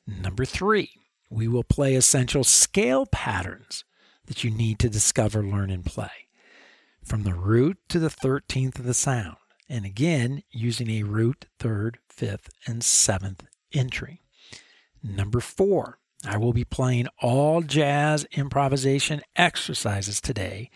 Number 0.08 0.46
three, 0.46 0.90
we 1.30 1.48
will 1.48 1.64
play 1.64 1.96
essential 1.96 2.44
scale 2.44 3.06
patterns 3.06 3.84
that 4.28 4.44
you 4.44 4.52
need 4.52 4.80
to 4.80 4.90
discover, 4.90 5.44
learn, 5.44 5.70
and 5.70 5.86
play 5.86 6.28
from 7.04 7.24
the 7.24 7.34
root 7.34 7.78
to 7.90 8.00
the 8.00 8.10
13th 8.10 8.80
of 8.80 8.86
the 8.86 8.94
sound. 8.94 9.38
And 9.70 9.86
again, 9.86 10.44
using 10.52 10.90
a 10.90 11.04
root, 11.04 11.46
third, 11.60 12.00
fifth, 12.08 12.50
and 12.68 12.84
seventh 12.84 13.46
entry. 13.74 14.22
Number 15.04 15.40
four, 15.40 16.00
I 16.28 16.38
will 16.38 16.54
be 16.54 16.66
playing 16.66 17.08
all 17.22 17.62
jazz 17.62 18.26
improvisation 18.32 19.22
exercises 19.36 20.20
today 20.20 20.70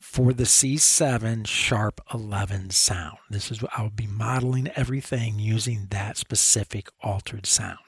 for 0.00 0.32
the 0.32 0.44
C7 0.44 1.46
sharp 1.46 2.00
11 2.12 2.70
sound. 2.70 3.18
This 3.30 3.50
is 3.50 3.60
I'll 3.76 3.90
be 3.90 4.06
modeling 4.06 4.70
everything 4.74 5.38
using 5.38 5.88
that 5.90 6.16
specific 6.16 6.88
altered 7.02 7.46
sound. 7.46 7.87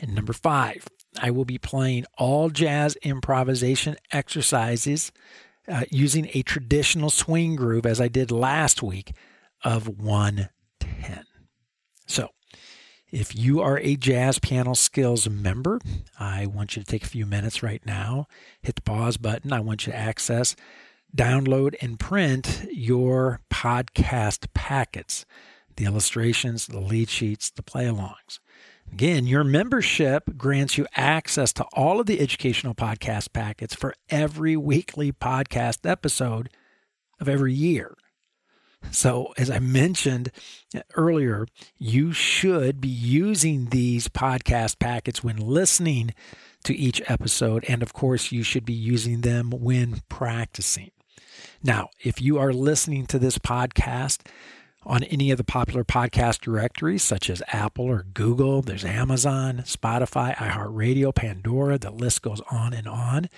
And 0.00 0.14
number 0.14 0.32
5, 0.32 0.88
I 1.20 1.30
will 1.30 1.44
be 1.44 1.58
playing 1.58 2.06
all 2.16 2.48
jazz 2.50 2.96
improvisation 3.02 3.96
exercises 4.12 5.12
uh, 5.68 5.84
using 5.90 6.28
a 6.32 6.42
traditional 6.42 7.10
swing 7.10 7.54
groove 7.54 7.86
as 7.86 8.00
I 8.00 8.08
did 8.08 8.30
last 8.30 8.82
week 8.82 9.12
of 9.62 9.88
110. 9.88 11.24
So, 12.06 12.30
if 13.12 13.34
you 13.34 13.60
are 13.60 13.78
a 13.78 13.96
Jazz 13.96 14.38
Piano 14.38 14.74
Skills 14.74 15.28
member, 15.28 15.80
I 16.18 16.46
want 16.46 16.76
you 16.76 16.82
to 16.82 16.86
take 16.86 17.02
a 17.02 17.08
few 17.08 17.26
minutes 17.26 17.62
right 17.62 17.84
now, 17.84 18.26
hit 18.62 18.76
the 18.76 18.82
pause 18.82 19.16
button. 19.16 19.52
I 19.52 19.60
want 19.60 19.86
you 19.86 19.92
to 19.92 19.98
access 19.98 20.54
download 21.14 21.74
and 21.82 21.98
print 21.98 22.66
your 22.70 23.40
podcast 23.52 24.46
packets 24.54 25.26
the 25.76 25.86
illustrations, 25.86 26.66
the 26.66 26.80
lead 26.80 27.08
sheets, 27.08 27.50
the 27.50 27.62
play 27.62 27.86
alongs. 27.86 28.38
Again, 28.92 29.26
your 29.26 29.44
membership 29.44 30.36
grants 30.36 30.76
you 30.76 30.86
access 30.94 31.52
to 31.54 31.64
all 31.72 32.00
of 32.00 32.06
the 32.06 32.20
educational 32.20 32.74
podcast 32.74 33.32
packets 33.32 33.74
for 33.74 33.94
every 34.10 34.56
weekly 34.56 35.12
podcast 35.12 35.88
episode 35.88 36.50
of 37.20 37.28
every 37.28 37.54
year. 37.54 37.96
So, 38.90 39.32
as 39.36 39.50
I 39.50 39.58
mentioned 39.58 40.32
earlier, 40.96 41.46
you 41.78 42.12
should 42.12 42.80
be 42.80 42.88
using 42.88 43.66
these 43.66 44.08
podcast 44.08 44.78
packets 44.78 45.22
when 45.22 45.36
listening 45.36 46.14
to 46.64 46.74
each 46.74 47.02
episode. 47.08 47.64
And 47.68 47.82
of 47.82 47.92
course, 47.92 48.32
you 48.32 48.42
should 48.42 48.64
be 48.64 48.72
using 48.72 49.20
them 49.20 49.50
when 49.50 50.00
practicing. 50.08 50.90
Now, 51.62 51.90
if 52.02 52.20
you 52.20 52.38
are 52.38 52.52
listening 52.52 53.06
to 53.06 53.18
this 53.18 53.38
podcast 53.38 54.26
on 54.84 55.04
any 55.04 55.30
of 55.30 55.36
the 55.36 55.44
popular 55.44 55.84
podcast 55.84 56.40
directories, 56.40 57.02
such 57.02 57.28
as 57.28 57.42
Apple 57.48 57.84
or 57.86 58.02
Google, 58.02 58.62
there's 58.62 58.84
Amazon, 58.84 59.58
Spotify, 59.66 60.34
iHeartRadio, 60.36 61.14
Pandora, 61.14 61.78
the 61.78 61.90
list 61.90 62.22
goes 62.22 62.40
on 62.50 62.72
and 62.72 62.88
on, 62.88 63.28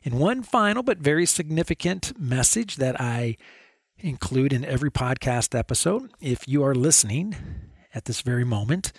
And 0.03 0.19
one 0.19 0.43
final 0.43 0.83
but 0.83 0.99
very 0.99 1.25
significant 1.25 2.13
message 2.19 2.75
that 2.75 3.01
I 3.01 3.37
include 4.05 4.53
in 4.53 4.63
every 4.63 4.91
podcast 4.91 5.57
episode 5.57 6.11
if 6.21 6.47
you 6.47 6.63
are 6.63 6.75
listening 6.75 7.35
at 7.91 8.05
this 8.05 8.21
very 8.21 8.43
moment 8.43 8.93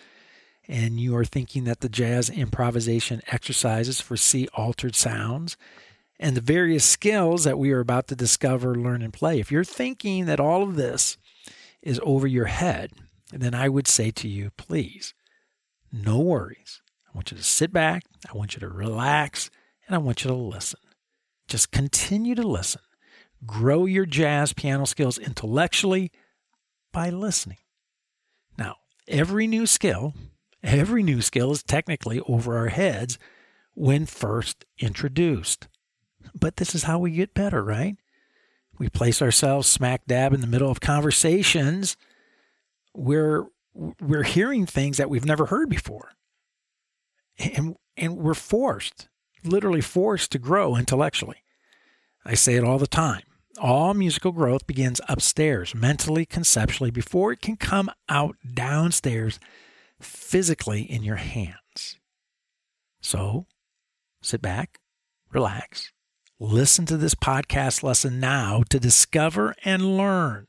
and 0.66 0.98
you 0.98 1.16
are 1.16 1.24
thinking 1.24 1.62
that 1.62 1.78
the 1.78 1.88
jazz 1.88 2.28
improvisation 2.28 3.22
exercises 3.28 4.00
for 4.00 4.16
C 4.16 4.48
altered 4.54 4.96
sounds 4.96 5.56
and 6.18 6.36
the 6.36 6.40
various 6.40 6.84
skills 6.84 7.44
that 7.44 7.56
we 7.56 7.70
are 7.70 7.78
about 7.78 8.08
to 8.08 8.16
discover, 8.16 8.74
learn, 8.74 9.00
and 9.00 9.12
play, 9.12 9.38
if 9.38 9.52
you're 9.52 9.62
thinking 9.62 10.26
that 10.26 10.40
all 10.40 10.64
of 10.64 10.74
this 10.74 11.18
is 11.82 12.00
over 12.02 12.26
your 12.26 12.46
head, 12.46 12.90
then 13.30 13.54
I 13.54 13.68
would 13.68 13.86
say 13.86 14.10
to 14.10 14.28
you, 14.28 14.50
please, 14.56 15.14
no 15.92 16.18
worries. 16.18 16.80
I 17.08 17.16
want 17.16 17.30
you 17.30 17.36
to 17.36 17.44
sit 17.44 17.72
back, 17.72 18.02
I 18.28 18.36
want 18.36 18.54
you 18.54 18.60
to 18.60 18.68
relax, 18.68 19.50
and 19.86 19.94
I 19.94 19.98
want 19.98 20.24
you 20.24 20.30
to 20.30 20.36
listen. 20.36 20.80
Just 21.46 21.70
continue 21.70 22.34
to 22.34 22.42
listen. 22.42 22.80
Grow 23.44 23.84
your 23.84 24.06
jazz 24.06 24.52
piano 24.52 24.86
skills 24.86 25.18
intellectually 25.18 26.10
by 26.92 27.10
listening. 27.10 27.58
Now, 28.56 28.76
every 29.06 29.46
new 29.46 29.66
skill, 29.66 30.14
every 30.62 31.02
new 31.02 31.20
skill 31.20 31.52
is 31.52 31.62
technically 31.62 32.20
over 32.20 32.56
our 32.56 32.68
heads 32.68 33.18
when 33.74 34.06
first 34.06 34.64
introduced. 34.78 35.68
But 36.34 36.56
this 36.56 36.74
is 36.74 36.84
how 36.84 36.98
we 36.98 37.10
get 37.10 37.34
better, 37.34 37.62
right? 37.62 37.96
We 38.78 38.88
place 38.88 39.22
ourselves 39.22 39.68
smack 39.68 40.06
dab 40.06 40.32
in 40.32 40.40
the 40.40 40.46
middle 40.46 40.70
of 40.70 40.80
conversations 40.80 41.96
where 42.92 43.44
we're 43.74 44.22
hearing 44.22 44.66
things 44.66 44.96
that 44.96 45.10
we've 45.10 45.24
never 45.24 45.46
heard 45.46 45.68
before. 45.68 46.12
And, 47.38 47.76
and 47.96 48.16
we're 48.16 48.34
forced, 48.34 49.08
literally 49.44 49.82
forced 49.82 50.32
to 50.32 50.38
grow 50.38 50.76
intellectually. 50.76 51.42
I 52.28 52.34
say 52.34 52.56
it 52.56 52.64
all 52.64 52.78
the 52.78 52.88
time. 52.88 53.22
All 53.60 53.94
musical 53.94 54.32
growth 54.32 54.66
begins 54.66 55.00
upstairs, 55.08 55.76
mentally, 55.76 56.26
conceptually, 56.26 56.90
before 56.90 57.30
it 57.30 57.40
can 57.40 57.56
come 57.56 57.88
out 58.08 58.36
downstairs 58.52 59.38
physically 60.00 60.82
in 60.82 61.04
your 61.04 61.16
hands. 61.16 61.98
So 63.00 63.46
sit 64.20 64.42
back, 64.42 64.80
relax, 65.32 65.92
listen 66.40 66.84
to 66.86 66.96
this 66.96 67.14
podcast 67.14 67.84
lesson 67.84 68.18
now 68.18 68.64
to 68.70 68.80
discover 68.80 69.54
and 69.64 69.96
learn. 69.96 70.48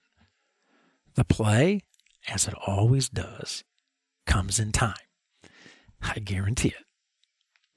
The 1.13 1.25
play, 1.25 1.81
as 2.27 2.47
it 2.47 2.55
always 2.65 3.07
does, 3.07 3.63
comes 4.25 4.59
in 4.59 4.71
time. 4.71 4.95
I 6.01 6.17
guarantee 6.19 6.69
it. 6.69 6.86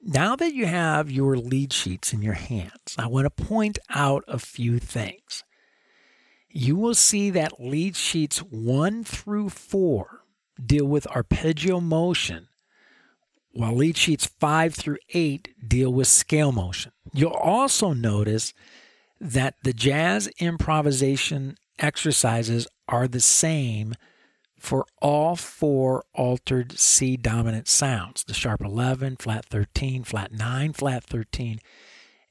Now 0.03 0.35
that 0.35 0.55
you 0.55 0.65
have 0.65 1.11
your 1.11 1.37
lead 1.37 1.71
sheets 1.71 2.11
in 2.11 2.23
your 2.23 2.33
hands, 2.33 2.95
I 2.97 3.05
want 3.05 3.25
to 3.25 3.43
point 3.43 3.77
out 3.91 4.23
a 4.27 4.39
few 4.39 4.79
things. 4.79 5.43
You 6.49 6.75
will 6.75 6.95
see 6.95 7.29
that 7.29 7.61
lead 7.61 7.95
sheets 7.95 8.39
1 8.39 9.03
through 9.03 9.49
4 9.49 10.23
deal 10.63 10.85
with 10.85 11.05
arpeggio 11.07 11.79
motion, 11.79 12.47
while 13.51 13.75
lead 13.75 13.95
sheets 13.95 14.25
5 14.25 14.73
through 14.73 14.97
8 15.13 15.49
deal 15.67 15.93
with 15.93 16.07
scale 16.07 16.51
motion. 16.51 16.93
You'll 17.13 17.31
also 17.31 17.93
notice 17.93 18.55
that 19.19 19.53
the 19.63 19.73
jazz 19.73 20.27
improvisation 20.39 21.57
exercises 21.77 22.67
are 22.87 23.07
the 23.07 23.19
same 23.19 23.93
for 24.61 24.85
all 25.01 25.35
four 25.35 26.03
altered 26.13 26.77
C 26.77 27.17
dominant 27.17 27.67
sounds 27.67 28.23
the 28.23 28.33
sharp 28.35 28.61
11, 28.61 29.17
flat 29.17 29.43
13, 29.45 30.03
flat 30.03 30.31
9, 30.31 30.73
flat 30.73 31.03
13, 31.03 31.59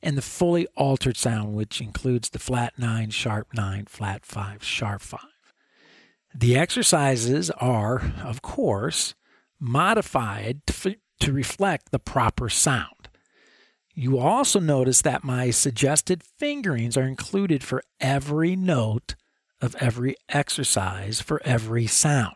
and 0.01 0.17
the 0.17 0.23
fully 0.23 0.69
altered 0.77 1.17
sound, 1.17 1.55
which 1.55 1.81
includes 1.81 2.31
the 2.31 2.39
flat 2.39 2.75
9, 2.79 3.11
sharp 3.11 3.49
9, 3.53 3.87
flat 3.87 4.25
5, 4.25 4.63
sharp 4.63 5.03
5. 5.03 5.21
The 6.33 6.57
exercises 6.57 7.51
are, 7.51 8.13
of 8.23 8.43
course, 8.43 9.17
modified 9.59 10.65
to, 10.69 10.95
to 11.19 11.33
reflect 11.33 11.91
the 11.91 11.99
proper 11.99 12.49
sound. 12.49 13.09
You 13.93 14.21
also 14.21 14.61
notice 14.61 15.03
that 15.03 15.25
my 15.25 15.51
suggested 15.51 16.23
fingerings 16.23 16.97
are 16.97 17.03
included 17.03 17.65
for 17.65 17.83
every 18.01 18.55
note 18.55 19.17
of 19.61 19.77
every 19.77 20.17
exercise 20.29 21.21
for 21.21 21.41
every 21.45 21.87
sound. 21.87 22.35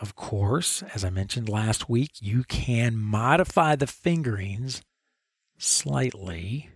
Of 0.00 0.14
course, 0.14 0.82
as 0.94 1.04
I 1.04 1.10
mentioned 1.10 1.48
last 1.48 1.88
week, 1.88 2.12
you 2.20 2.44
can 2.44 2.96
modify 2.96 3.74
the 3.74 3.86
fingerings 3.86 4.82
slightly, 5.58 6.70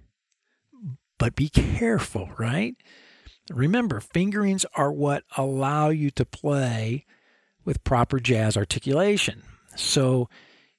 but 1.18 1.36
be 1.36 1.48
careful, 1.48 2.30
right? 2.36 2.74
Remember, 3.50 4.00
fingerings 4.00 4.66
are 4.76 4.92
what 4.92 5.24
allow 5.36 5.90
you 5.90 6.10
to 6.12 6.24
play 6.24 7.06
with 7.64 7.84
proper 7.84 8.18
jazz 8.18 8.56
articulation. 8.56 9.42
So 9.76 10.28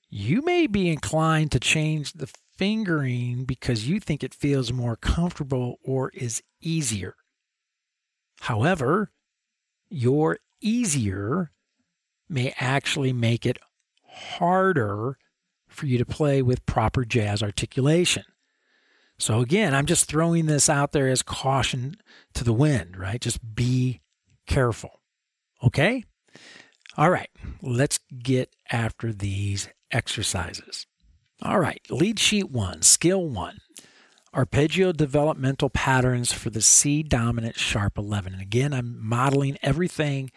you 0.10 0.41
may 0.41 0.67
be 0.67 0.89
inclined 0.89 1.52
to 1.54 1.60
change 1.60 2.13
the 2.13 2.32
fingering 2.58 3.46
because 3.46 3.88
you 3.88 4.00
think 4.00 4.24
it 4.24 4.34
feels 4.34 4.72
more 4.72 4.96
comfortable 4.96 5.80
or 5.84 6.10
is 6.13 6.43
easier. 6.62 7.15
However, 8.43 9.10
your 9.89 10.39
easier 10.60 11.51
may 12.27 12.53
actually 12.60 13.13
make 13.13 13.45
it 13.45 13.58
harder 14.06 15.17
for 15.69 15.86
you 15.86 15.97
to 15.97 16.06
play 16.06 16.41
with 16.41 16.65
proper 16.65 17.06
jazz 17.06 17.41
articulation. 17.41 18.25
So, 19.17 19.39
again, 19.39 19.73
I'm 19.73 19.86
just 19.86 20.10
throwing 20.10 20.47
this 20.47 20.67
out 20.67 20.91
there 20.91 21.08
as 21.08 21.21
caution 21.21 21.95
to 22.34 22.43
the 22.43 22.51
wind, 22.51 22.97
right? 22.97 23.21
Just 23.21 23.56
be 23.56 24.01
careful. 24.45 24.99
Okay? 25.63 26.03
All 26.97 27.10
right, 27.10 27.29
let's 27.62 28.01
get 28.21 28.53
after 28.69 29.13
these 29.13 29.69
exercises. 29.89 30.86
All 31.41 31.60
right, 31.60 31.79
lead 31.89 32.19
sheet 32.19 32.51
one, 32.51 32.82
skill 32.82 33.25
one 33.25 33.60
arpeggio 34.34 34.91
developmental 34.91 35.69
patterns 35.69 36.32
for 36.32 36.50
the 36.50 36.62
C 36.62 37.04
dominant 37.04 37.58
sharp 37.58 37.98
11. 37.98 38.34
And 38.34 38.41
again, 38.41 38.74
I'm 38.74 38.98
modeling 39.06 39.58
everything 39.62 40.32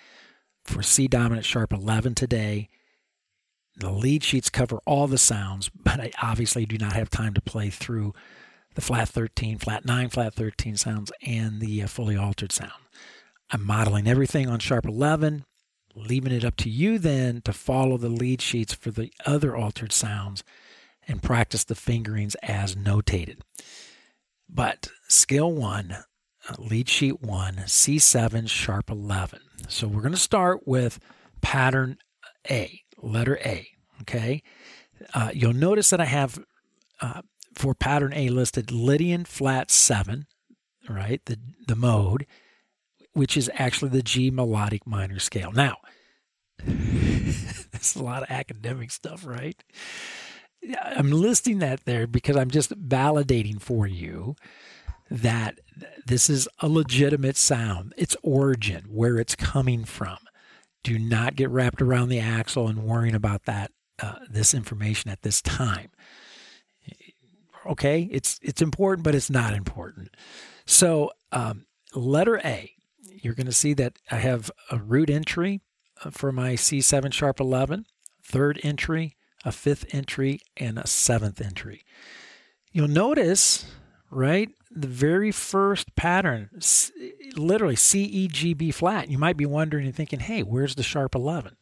for 0.65 0.83
C 0.83 1.09
dominant 1.09 1.47
sharp 1.47 1.73
11 1.73 2.15
today. 2.15 2.69
The 3.77 3.91
lead 3.91 4.25
sheets 4.25 4.51
cover 4.51 4.79
all 4.87 5.07
the 5.07 5.19
sounds, 5.19 5.69
but 5.69 6.01
I 6.01 6.11
obviously 6.23 6.67
do 6.67 6.79
not 6.79 6.95
have 6.95 7.11
time 7.11 7.35
to 7.35 7.41
play 7.41 7.71
through 7.71 8.15
the 8.75 8.81
flat 8.81 9.09
13, 9.09 9.59
flat 9.59 9.85
9, 9.85 10.09
flat 10.11 10.35
13 10.35 10.77
sounds 10.77 11.11
and 11.23 11.61
the 11.61 11.83
uh, 11.83 11.87
fully 11.87 12.17
altered 12.17 12.53
sound. 12.53 12.73
I'm 13.51 13.65
modeling 13.65 14.07
everything 14.07 14.49
on 14.49 14.59
sharp 14.59 14.87
11, 14.87 15.45
leaving 15.95 16.33
it 16.33 16.45
up 16.45 16.57
to 16.57 16.69
you 16.69 16.99
then 16.99 17.41
to 17.43 17.53
follow 17.53 17.97
the 17.97 18.09
lead 18.09 18.43
sheets 18.43 18.75
for 18.75 18.91
the 18.91 19.13
other 19.25 19.57
altered 19.57 19.93
sounds 19.93 20.43
and 21.09 21.23
practice 21.23 21.65
the 21.65 21.75
fingerings 21.75 22.35
as 22.37 22.75
notated. 22.75 23.39
But 24.49 24.89
scale 25.09 25.53
one, 25.53 25.97
uh, 26.49 26.55
lead 26.59 26.89
sheet 26.89 27.21
one, 27.21 27.57
C7, 27.67 28.49
sharp 28.49 28.91
11. 28.91 29.41
So 29.69 29.89
we're 29.89 30.03
going 30.03 30.13
to 30.13 30.19
start 30.19 30.67
with 30.67 30.99
pattern 31.41 31.99
A, 32.51 32.81
letter 33.03 33.39
A. 33.45 33.69
Okay. 34.03 34.43
Uh, 35.15 35.31
you'll 35.35 35.53
notice 35.53 35.91
that 35.91 36.01
I 36.01 36.07
have 36.07 36.39
uh, 37.01 37.23
for 37.55 37.75
pattern 37.75 38.13
A 38.15 38.29
listed 38.29 38.71
Lydian 38.71 39.25
flat 39.25 39.71
7, 39.71 40.27
right? 40.89 41.21
The, 41.27 41.39
the 41.67 41.77
mode, 41.77 42.27
which 43.13 43.37
is 43.37 43.51
actually 43.55 43.91
the 43.91 44.03
G 44.03 44.31
melodic 44.31 44.87
minor 44.87 45.19
scale. 45.19 45.53
Now, 45.53 45.79
that's 46.59 47.95
a 47.95 48.03
lot 48.03 48.23
of 48.23 48.31
academic 48.31 48.91
stuff, 48.91 49.27
right? 49.27 49.63
I'm 50.83 51.11
listing 51.11 51.59
that 51.59 51.85
there 51.85 52.07
because 52.07 52.37
I'm 52.37 52.51
just 52.51 52.71
validating 52.89 53.61
for 53.61 53.87
you 53.87 54.37
that 55.11 55.61
this 56.07 56.29
is 56.29 56.49
a 56.61 56.69
legitimate 56.69 57.37
sound, 57.37 57.95
its 57.97 58.17
origin, 58.23 58.87
where 58.89 59.19
it's 59.19 59.37
coming 59.37 59.85
from. 59.85 60.19
Do 60.83 60.99
not 60.99 61.37
get 61.37 61.51
wrapped 61.51 61.83
around 61.83 62.09
the 62.09 62.21
axle 62.21 62.69
and 62.69 62.83
worrying 62.83 63.15
about 63.15 63.45
that 63.45 63.73
uh, 64.01 64.17
this 64.29 64.55
information 64.55 65.11
at 65.11 65.23
this 65.23 65.41
time. 65.43 65.91
Okay, 67.67 68.09
it's 68.13 68.39
it's 68.43 68.63
important, 68.63 69.05
but 69.05 69.15
it's 69.15 69.31
not 69.31 69.55
important. 69.55 70.15
So, 70.67 71.11
um, 71.33 71.67
letter 71.95 72.41
A, 72.45 72.73
you're 73.01 73.35
going 73.35 73.47
to 73.47 73.53
see 73.53 73.75
that 73.75 73.99
I 74.11 74.17
have 74.17 74.51
a 74.71 74.79
root 74.79 75.11
entry 75.11 75.61
uh, 76.05 76.11
for 76.11 76.31
my 76.31 76.53
C7 76.53 77.13
sharp 77.13 77.41
11, 77.41 77.87
third 78.23 78.61
entry, 78.63 79.16
a 79.47 79.53
fifth 79.53 79.95
entry, 79.95 80.41
and 80.57 80.77
a 80.77 80.87
seventh 80.87 81.41
entry. 81.41 81.85
You'll 82.73 82.89
notice, 82.89 83.65
right, 84.11 84.51
the 84.71 84.89
very 84.89 85.31
first 85.31 85.95
pattern, 85.95 86.51
literally 87.37 87.77
C, 87.77 88.03
E, 88.05 88.29
G, 88.29 88.53
B 88.53 88.73
flat. 88.73 89.09
You 89.09 89.19
might 89.19 89.37
be 89.37 89.47
wondering 89.47 89.87
and 89.87 89.95
thinking, 89.95 90.19
hey, 90.19 90.43
where's 90.43 90.75
the 90.75 90.83
sharp 90.83 91.15
11? 91.15 91.57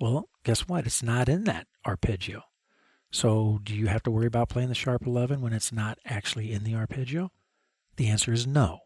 Well, 0.00 0.30
guess 0.44 0.66
what? 0.66 0.86
It's 0.86 1.02
not 1.02 1.28
in 1.28 1.44
that 1.44 1.66
arpeggio. 1.86 2.42
So, 3.12 3.60
do 3.62 3.74
you 3.76 3.88
have 3.88 4.02
to 4.04 4.10
worry 4.10 4.26
about 4.26 4.48
playing 4.48 4.70
the 4.70 4.74
sharp 4.74 5.06
11 5.06 5.42
when 5.42 5.52
it's 5.52 5.72
not 5.72 5.98
actually 6.06 6.52
in 6.52 6.64
the 6.64 6.74
arpeggio? 6.74 7.30
The 7.96 8.08
answer 8.08 8.32
is 8.32 8.46
no. 8.46 8.78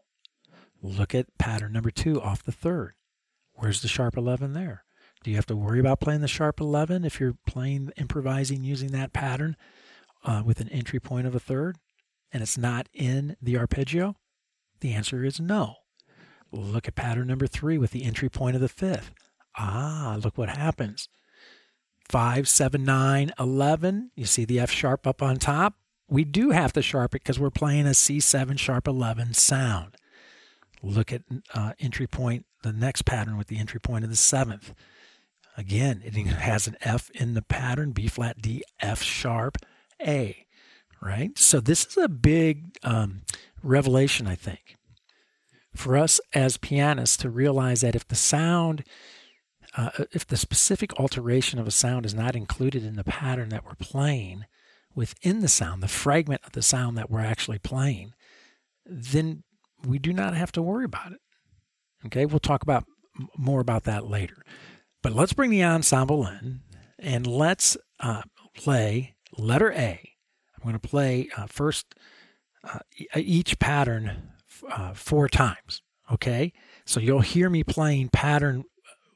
Look 0.81 1.15
at 1.15 1.37
pattern 1.39 1.71
number 1.71 1.89
two 1.89 2.21
off 2.21 2.43
the 2.43 2.51
third. 2.51 2.95
Where's 3.53 3.81
the 3.81 3.87
sharp 3.87 4.17
11 4.17 4.51
there? 4.51 4.83
Do 5.27 5.31
you 5.31 5.37
have 5.37 5.45
to 5.47 5.57
worry 5.57 5.81
about 5.81 5.99
playing 5.99 6.21
the 6.21 6.27
sharp 6.29 6.61
11 6.61 7.03
if 7.03 7.19
you're 7.19 7.35
playing, 7.45 7.91
improvising 7.97 8.63
using 8.63 8.93
that 8.93 9.11
pattern 9.11 9.57
uh, 10.23 10.41
with 10.45 10.61
an 10.61 10.69
entry 10.69 11.01
point 11.01 11.27
of 11.27 11.35
a 11.35 11.39
third 11.41 11.75
and 12.31 12.41
it's 12.41 12.57
not 12.57 12.87
in 12.93 13.35
the 13.41 13.57
arpeggio? 13.57 14.15
The 14.79 14.93
answer 14.93 15.25
is 15.25 15.37
no. 15.37 15.75
Look 16.49 16.87
at 16.87 16.95
pattern 16.95 17.27
number 17.27 17.45
three 17.45 17.77
with 17.77 17.91
the 17.91 18.05
entry 18.05 18.29
point 18.29 18.55
of 18.55 18.61
the 18.61 18.69
fifth. 18.69 19.11
Ah, 19.57 20.17
look 20.23 20.37
what 20.37 20.47
happens. 20.47 21.09
Five, 22.07 22.47
seven, 22.47 22.85
nine, 22.85 23.33
eleven. 23.37 24.11
You 24.15 24.23
see 24.23 24.45
the 24.45 24.61
F 24.61 24.71
sharp 24.71 25.05
up 25.05 25.21
on 25.21 25.39
top? 25.39 25.73
We 26.07 26.23
do 26.23 26.51
have 26.51 26.71
to 26.71 26.81
sharp 26.81 27.13
it 27.13 27.23
because 27.23 27.37
we're 27.37 27.49
playing 27.49 27.85
a 27.85 27.89
C7 27.89 28.57
sharp 28.57 28.87
11 28.87 29.33
sound. 29.33 29.97
Look 30.81 31.11
at 31.11 31.23
uh, 31.53 31.73
entry 31.81 32.07
point, 32.07 32.45
the 32.63 32.71
next 32.71 33.01
pattern 33.01 33.35
with 33.35 33.47
the 33.47 33.57
entry 33.57 33.81
point 33.81 34.05
of 34.05 34.09
the 34.09 34.15
seventh. 34.15 34.73
Again, 35.57 36.03
it 36.05 36.13
has 36.27 36.67
an 36.67 36.77
F 36.81 37.09
in 37.11 37.33
the 37.33 37.41
pattern, 37.41 37.91
B 37.91 38.07
flat 38.07 38.41
D, 38.41 38.63
F 38.79 39.01
sharp, 39.01 39.57
A, 40.01 40.45
right? 41.01 41.37
So 41.37 41.59
this 41.59 41.85
is 41.85 41.97
a 41.97 42.07
big 42.07 42.77
um, 42.83 43.23
revelation, 43.63 44.27
I 44.27 44.35
think, 44.35 44.77
for 45.75 45.97
us 45.97 46.21
as 46.33 46.57
pianists 46.57 47.17
to 47.17 47.29
realize 47.29 47.81
that 47.81 47.95
if 47.95 48.07
the 48.07 48.15
sound, 48.15 48.83
uh, 49.75 49.89
if 50.11 50.25
the 50.25 50.37
specific 50.37 50.97
alteration 50.99 51.59
of 51.59 51.67
a 51.67 51.71
sound 51.71 52.05
is 52.05 52.13
not 52.13 52.35
included 52.35 52.85
in 52.85 52.95
the 52.95 53.03
pattern 53.03 53.49
that 53.49 53.65
we're 53.65 53.75
playing 53.75 54.45
within 54.95 55.41
the 55.41 55.47
sound, 55.47 55.81
the 55.81 55.87
fragment 55.87 56.41
of 56.45 56.53
the 56.53 56.61
sound 56.61 56.97
that 56.97 57.09
we're 57.09 57.19
actually 57.19 57.59
playing, 57.59 58.13
then 58.85 59.43
we 59.85 59.99
do 59.99 60.13
not 60.13 60.35
have 60.35 60.51
to 60.51 60.61
worry 60.61 60.85
about 60.85 61.11
it. 61.11 61.19
Okay, 62.05 62.25
we'll 62.25 62.39
talk 62.39 62.63
about 62.63 62.85
more 63.37 63.59
about 63.59 63.83
that 63.83 64.05
later. 64.05 64.43
But 65.07 65.15
let's 65.15 65.31
bring 65.31 65.51
the 65.51 65.63
ensemble 65.63 66.27
in 66.27 66.59
and 66.99 67.25
let's 67.25 67.77
uh, 68.01 68.23
play 68.53 69.15
letter 69.37 69.71
A. 69.71 70.01
I'm 70.53 70.63
going 70.63 70.77
to 70.77 70.85
play 70.85 71.29
uh, 71.37 71.45
first 71.45 71.95
uh, 72.65 72.79
each 73.15 73.57
pattern 73.57 74.33
uh, 74.69 74.91
four 74.91 75.29
times. 75.29 75.81
Okay, 76.11 76.51
so 76.85 76.99
you'll 76.99 77.21
hear 77.21 77.49
me 77.49 77.63
playing 77.63 78.09
pattern 78.09 78.65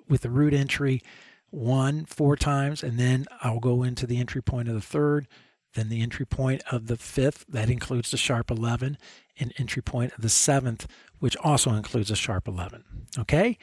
with 0.08 0.22
the 0.22 0.30
root 0.30 0.54
entry 0.54 1.02
one 1.50 2.06
four 2.06 2.38
times, 2.38 2.84
and 2.84 2.98
then 2.98 3.26
I'll 3.42 3.60
go 3.60 3.84
into 3.84 4.08
the 4.08 4.18
entry 4.18 4.42
point 4.42 4.70
of 4.70 4.76
the 4.76 4.80
third, 4.80 5.28
then 5.74 5.90
the 5.90 6.02
entry 6.02 6.26
point 6.26 6.64
of 6.72 6.88
the 6.88 6.96
fifth, 6.96 7.44
that 7.50 7.70
includes 7.70 8.12
the 8.12 8.18
sharp 8.18 8.50
11, 8.50 8.98
and 9.38 9.54
entry 9.58 9.82
point 9.82 10.14
of 10.14 10.22
the 10.22 10.30
seventh, 10.30 10.88
which 11.20 11.36
also 11.36 11.74
includes 11.74 12.10
a 12.10 12.16
sharp 12.16 12.48
11. 12.48 12.86
Okay? 13.20 13.58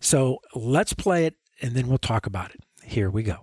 So 0.00 0.38
let's 0.54 0.92
play 0.92 1.26
it 1.26 1.34
and 1.64 1.74
then 1.74 1.88
we'll 1.88 1.96
talk 1.96 2.26
about 2.26 2.50
it. 2.54 2.60
Here 2.82 3.08
we 3.08 3.22
go. 3.22 3.38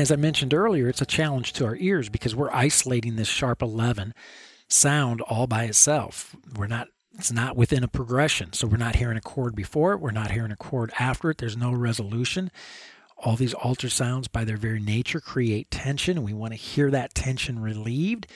As 0.00 0.12
I 0.12 0.16
mentioned 0.16 0.54
earlier, 0.54 0.88
it's 0.88 1.02
a 1.02 1.06
challenge 1.06 1.52
to 1.54 1.64
our 1.64 1.76
ears 1.76 2.08
because 2.08 2.34
we're 2.34 2.50
isolating 2.50 3.16
this 3.16 3.28
sharp 3.28 3.62
11 3.62 4.14
sound 4.68 5.20
all 5.22 5.46
by 5.46 5.64
itself. 5.64 6.36
We're 6.56 6.66
not 6.66 6.88
it's 7.18 7.32
not 7.32 7.56
within 7.56 7.82
a 7.82 7.88
progression. 7.88 8.52
So 8.52 8.66
we're 8.66 8.76
not 8.76 8.96
hearing 8.96 9.18
a 9.18 9.20
chord 9.20 9.54
before 9.54 9.92
it, 9.92 10.00
we're 10.00 10.10
not 10.12 10.30
hearing 10.30 10.52
a 10.52 10.56
chord 10.56 10.92
after 10.98 11.30
it. 11.30 11.38
There's 11.38 11.56
no 11.56 11.72
resolution. 11.72 12.50
All 13.18 13.36
these 13.36 13.52
alter 13.52 13.90
sounds 13.90 14.28
by 14.28 14.44
their 14.44 14.56
very 14.56 14.80
nature 14.80 15.20
create 15.20 15.70
tension 15.70 16.22
we 16.22 16.32
want 16.32 16.52
to 16.52 16.56
hear 16.56 16.90
that 16.90 17.14
tension 17.14 17.58
relieved 17.58 18.26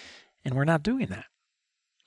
and 0.44 0.54
we're 0.54 0.64
not 0.64 0.82
doing 0.82 1.06
that. 1.06 1.26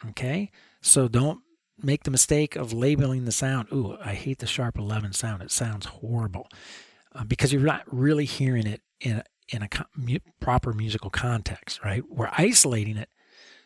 Okay? 0.09 0.51
So 0.81 1.07
don't 1.07 1.39
make 1.81 2.03
the 2.03 2.11
mistake 2.11 2.55
of 2.55 2.73
labeling 2.73 3.25
the 3.25 3.31
sound, 3.31 3.69
ooh, 3.71 3.97
I 4.03 4.13
hate 4.13 4.39
the 4.39 4.45
sharp 4.45 4.77
11 4.77 5.13
sound. 5.13 5.41
It 5.41 5.51
sounds 5.51 5.85
horrible 5.87 6.47
uh, 7.15 7.23
because 7.23 7.51
you're 7.53 7.61
not 7.61 7.83
really 7.91 8.25
hearing 8.25 8.67
it 8.67 8.81
in 8.99 9.23
in 9.49 9.63
a 9.63 9.69
mu- 9.95 10.19
proper 10.39 10.73
musical 10.73 11.09
context, 11.09 11.83
right? 11.83 12.03
We're 12.09 12.31
isolating 12.37 12.97
it 12.97 13.09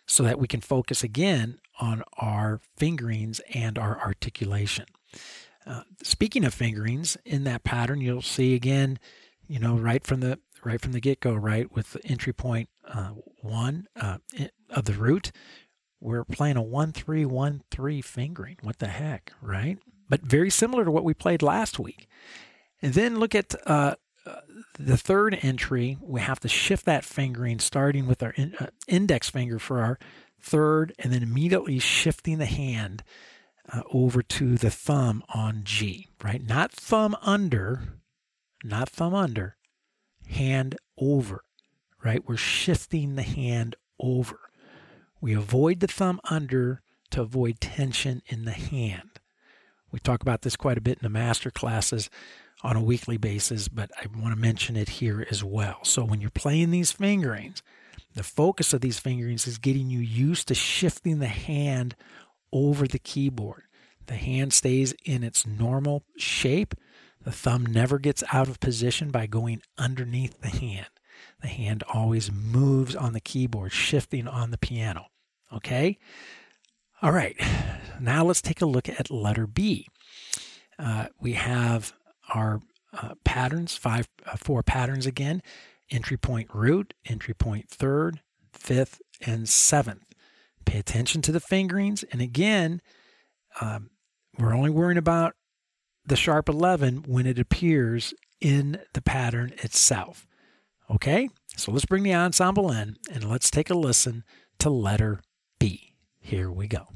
so 0.05 0.23
that 0.23 0.39
we 0.39 0.47
can 0.47 0.61
focus 0.61 1.03
again 1.03 1.59
on 1.79 2.03
our 2.17 2.59
fingerings 2.77 3.39
and 3.53 3.77
our 3.77 3.99
articulation. 3.99 4.85
Uh, 5.65 5.83
speaking 6.03 6.43
of 6.43 6.53
fingerings, 6.53 7.17
in 7.25 7.43
that 7.43 7.63
pattern, 7.63 8.01
you'll 8.01 8.21
see 8.21 8.55
again, 8.55 8.99
you 9.47 9.59
know, 9.59 9.75
right 9.75 10.05
from 10.05 10.19
the 10.19 10.39
right 10.63 10.81
from 10.81 10.91
the 10.91 10.99
get 10.99 11.19
go, 11.19 11.33
right 11.33 11.71
with 11.71 11.93
the 11.93 12.05
entry 12.05 12.33
point 12.33 12.69
uh, 12.87 13.11
one 13.41 13.87
uh, 13.95 14.17
of 14.69 14.85
the 14.85 14.93
root, 14.93 15.31
we're 15.99 16.25
playing 16.25 16.57
a 16.57 16.61
one 16.61 16.91
three 16.91 17.25
one 17.25 17.61
three 17.71 18.01
fingering. 18.01 18.57
What 18.61 18.79
the 18.79 18.87
heck, 18.87 19.33
right? 19.41 19.77
But 20.09 20.21
very 20.21 20.49
similar 20.49 20.83
to 20.83 20.91
what 20.91 21.03
we 21.03 21.13
played 21.13 21.41
last 21.41 21.79
week. 21.79 22.07
And 22.81 22.93
then 22.93 23.19
look 23.19 23.35
at 23.35 23.55
uh, 23.67 23.95
the 24.79 24.97
third 24.97 25.37
entry. 25.41 25.97
We 26.01 26.21
have 26.21 26.39
to 26.41 26.47
shift 26.47 26.85
that 26.85 27.05
fingering, 27.05 27.59
starting 27.59 28.07
with 28.07 28.21
our 28.23 28.31
in, 28.31 28.55
uh, 28.55 28.67
index 28.87 29.29
finger 29.29 29.59
for 29.59 29.79
our 29.79 29.99
third, 30.39 30.93
and 30.99 31.11
then 31.11 31.23
immediately 31.23 31.79
shifting 31.79 32.37
the 32.37 32.45
hand 32.45 33.03
uh, 33.71 33.81
over 33.91 34.21
to 34.21 34.57
the 34.57 34.69
thumb 34.69 35.23
on 35.33 35.61
G, 35.63 36.09
right? 36.23 36.45
Not 36.45 36.71
thumb 36.71 37.15
under, 37.21 37.99
not 38.63 38.89
thumb 38.89 39.13
under, 39.13 39.57
hand 40.27 40.77
over, 40.97 41.43
right? 42.03 42.27
We're 42.27 42.37
shifting 42.37 43.15
the 43.15 43.23
hand 43.23 43.75
over. 43.99 44.39
We 45.19 45.33
avoid 45.33 45.79
the 45.79 45.87
thumb 45.87 46.19
under 46.25 46.81
to 47.11 47.21
avoid 47.21 47.59
tension 47.59 48.21
in 48.27 48.45
the 48.45 48.51
hand. 48.51 49.19
We 49.91 49.99
talk 49.99 50.21
about 50.21 50.41
this 50.41 50.55
quite 50.55 50.77
a 50.77 50.81
bit 50.81 50.97
in 50.99 51.03
the 51.03 51.09
master 51.09 51.51
classes 51.51 52.09
on 52.63 52.75
a 52.75 52.83
weekly 52.83 53.17
basis, 53.17 53.67
but 53.67 53.91
I 53.97 54.05
want 54.17 54.35
to 54.35 54.39
mention 54.39 54.75
it 54.75 54.89
here 54.89 55.25
as 55.29 55.43
well. 55.43 55.79
So 55.83 56.03
when 56.03 56.21
you're 56.21 56.29
playing 56.29 56.71
these 56.71 56.91
fingerings, 56.91 57.61
the 58.13 58.23
focus 58.23 58.73
of 58.73 58.81
these 58.81 58.99
fingerings 58.99 59.47
is 59.47 59.57
getting 59.57 59.89
you 59.89 59.99
used 59.99 60.47
to 60.49 60.55
shifting 60.55 61.19
the 61.19 61.27
hand 61.27 61.95
over 62.51 62.87
the 62.87 62.99
keyboard. 62.99 63.63
The 64.07 64.15
hand 64.15 64.53
stays 64.53 64.93
in 65.05 65.23
its 65.23 65.47
normal 65.47 66.03
shape. 66.17 66.75
The 67.23 67.31
thumb 67.31 67.65
never 67.65 67.99
gets 67.99 68.23
out 68.33 68.49
of 68.49 68.59
position 68.59 69.11
by 69.11 69.27
going 69.27 69.61
underneath 69.77 70.41
the 70.41 70.49
hand. 70.49 70.87
The 71.41 71.47
hand 71.47 71.83
always 71.91 72.31
moves 72.31 72.95
on 72.95 73.13
the 73.13 73.19
keyboard, 73.21 73.71
shifting 73.71 74.27
on 74.27 74.51
the 74.51 74.57
piano. 74.57 75.07
Okay? 75.53 75.97
All 77.01 77.11
right, 77.11 77.35
now 77.99 78.25
let's 78.25 78.41
take 78.41 78.61
a 78.61 78.65
look 78.65 78.89
at 78.89 79.09
letter 79.09 79.47
B. 79.47 79.87
Uh, 80.77 81.07
we 81.19 81.33
have 81.33 81.93
our 82.33 82.61
uh, 82.93 83.15
patterns, 83.23 83.75
five, 83.75 84.07
uh, 84.25 84.35
four 84.35 84.63
patterns 84.63 85.05
again 85.05 85.41
entry 85.91 86.17
point 86.17 86.49
root, 86.53 86.93
entry 87.05 87.33
point 87.33 87.69
third, 87.69 88.21
fifth, 88.49 89.01
and 89.25 89.47
seventh. 89.47 90.05
Pay 90.65 90.79
attention 90.79 91.21
to 91.23 91.31
the 91.31 91.39
fingerings. 91.39 92.03
And 92.11 92.21
again, 92.21 92.81
um, 93.59 93.89
we're 94.39 94.55
only 94.55 94.69
worrying 94.69 94.97
about 94.97 95.35
the 96.05 96.15
sharp 96.15 96.49
11 96.49 97.03
when 97.07 97.27
it 97.27 97.37
appears 97.37 98.13
in 98.39 98.79
the 98.93 99.01
pattern 99.01 99.53
itself. 99.57 100.25
Okay, 100.89 101.29
so 101.55 101.71
let's 101.71 101.85
bring 101.85 102.03
the 102.03 102.13
ensemble 102.13 102.71
in 102.71 102.97
and 103.11 103.29
let's 103.29 103.51
take 103.51 103.69
a 103.69 103.75
listen 103.75 104.23
to 104.59 104.69
letter 104.69 105.21
B. 105.59 105.95
Here 106.19 106.51
we 106.51 106.67
go. 106.67 106.87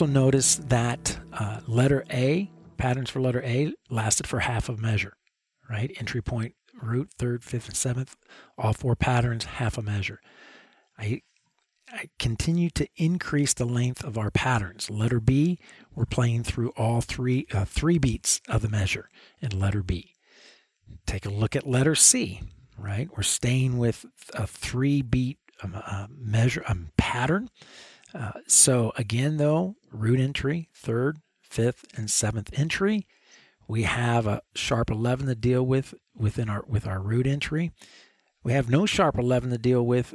Also 0.00 0.12
noticed 0.12 0.68
that 0.68 1.18
uh, 1.32 1.58
letter 1.66 2.04
A, 2.12 2.48
patterns 2.76 3.10
for 3.10 3.20
letter 3.20 3.42
A, 3.42 3.72
lasted 3.90 4.28
for 4.28 4.38
half 4.38 4.68
a 4.68 4.76
measure, 4.76 5.14
right? 5.68 5.90
Entry 5.98 6.22
point, 6.22 6.54
root, 6.80 7.10
third, 7.18 7.42
fifth, 7.42 7.66
and 7.66 7.76
seventh, 7.76 8.14
all 8.56 8.72
four 8.72 8.94
patterns, 8.94 9.44
half 9.44 9.76
a 9.76 9.82
measure. 9.82 10.20
I, 10.96 11.22
I 11.92 12.10
continue 12.20 12.70
to 12.76 12.86
increase 12.94 13.52
the 13.52 13.64
length 13.64 14.04
of 14.04 14.16
our 14.16 14.30
patterns. 14.30 14.88
Letter 14.88 15.18
B, 15.18 15.58
we're 15.96 16.04
playing 16.04 16.44
through 16.44 16.68
all 16.76 17.00
three 17.00 17.48
uh, 17.52 17.64
three 17.64 17.98
beats 17.98 18.40
of 18.48 18.62
the 18.62 18.68
measure 18.68 19.08
in 19.40 19.58
letter 19.58 19.82
B. 19.82 20.14
Take 21.06 21.26
a 21.26 21.30
look 21.30 21.56
at 21.56 21.66
letter 21.66 21.96
C, 21.96 22.40
right? 22.78 23.08
We're 23.16 23.24
staying 23.24 23.78
with 23.78 24.06
a 24.32 24.46
three 24.46 25.02
beat 25.02 25.38
um, 25.60 25.74
uh, 25.74 26.06
measure 26.16 26.62
um, 26.68 26.92
pattern. 26.96 27.50
Uh, 28.14 28.32
so 28.46 28.92
again, 28.96 29.36
though, 29.38 29.74
root 29.90 30.20
entry, 30.20 30.68
third, 30.74 31.18
fifth, 31.40 31.84
and 31.96 32.10
seventh 32.10 32.50
entry. 32.58 33.06
We 33.66 33.82
have 33.82 34.26
a 34.26 34.42
sharp 34.54 34.90
11 34.90 35.26
to 35.26 35.34
deal 35.34 35.64
with 35.64 35.94
within 36.16 36.48
our 36.48 36.64
with 36.66 36.86
our 36.86 37.00
root 37.00 37.26
entry. 37.26 37.70
We 38.42 38.52
have 38.52 38.70
no 38.70 38.86
sharp 38.86 39.18
11 39.18 39.50
to 39.50 39.58
deal 39.58 39.84
with 39.84 40.14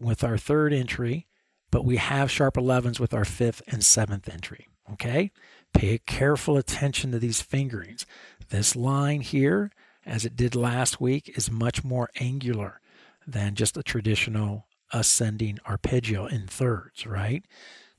with 0.00 0.24
our 0.24 0.38
third 0.38 0.72
entry, 0.72 1.26
but 1.70 1.84
we 1.84 1.96
have 1.96 2.30
sharp 2.30 2.54
11s 2.54 2.98
with 2.98 3.14
our 3.14 3.24
fifth 3.24 3.62
and 3.68 3.84
seventh 3.84 4.28
entry. 4.28 4.68
Okay? 4.92 5.30
Pay 5.72 5.98
careful 5.98 6.56
attention 6.56 7.12
to 7.12 7.18
these 7.18 7.40
fingerings. 7.40 8.04
This 8.48 8.76
line 8.76 9.20
here, 9.20 9.70
as 10.04 10.24
it 10.24 10.36
did 10.36 10.54
last 10.54 11.00
week, 11.00 11.32
is 11.36 11.50
much 11.50 11.84
more 11.84 12.10
angular 12.20 12.80
than 13.26 13.54
just 13.54 13.76
a 13.76 13.82
traditional 13.82 14.66
ascending 14.92 15.58
arpeggio 15.66 16.26
in 16.26 16.46
thirds, 16.46 17.06
right? 17.06 17.44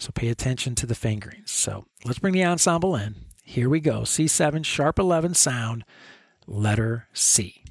So 0.03 0.11
pay 0.13 0.27
attention 0.27 0.75
to 0.75 0.85
the 0.85 0.95
fingerings. 0.95 1.49
So 1.49 1.85
let's 2.03 2.19
bring 2.19 2.33
the 2.33 2.43
ensemble 2.43 2.93
in. 2.93 3.15
Here 3.41 3.69
we 3.69 3.79
go. 3.79 4.01
C7, 4.01 4.65
sharp 4.65 4.99
11 4.99 5.33
sound, 5.35 5.85
letter 6.45 7.07
C. 7.13 7.62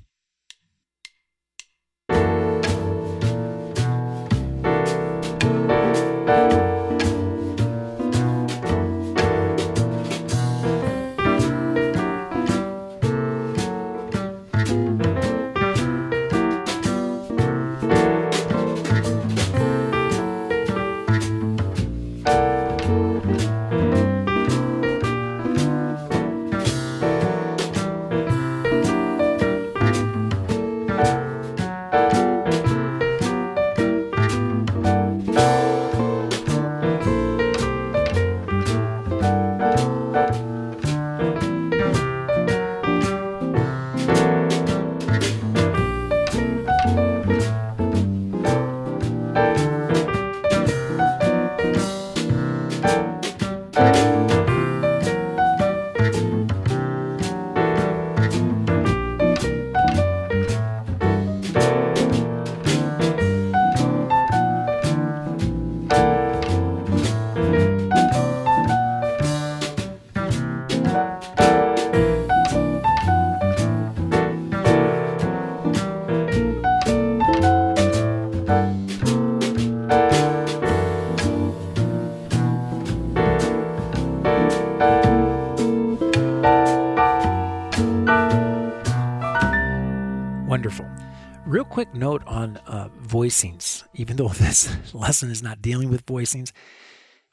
quick 91.72 91.94
note 91.94 92.22
on 92.26 92.58
uh, 92.66 92.90
voicings, 93.02 93.82
even 93.94 94.16
though 94.16 94.28
this 94.28 94.92
lesson 94.92 95.30
is 95.30 95.42
not 95.42 95.62
dealing 95.62 95.88
with 95.88 96.04
voicings. 96.04 96.52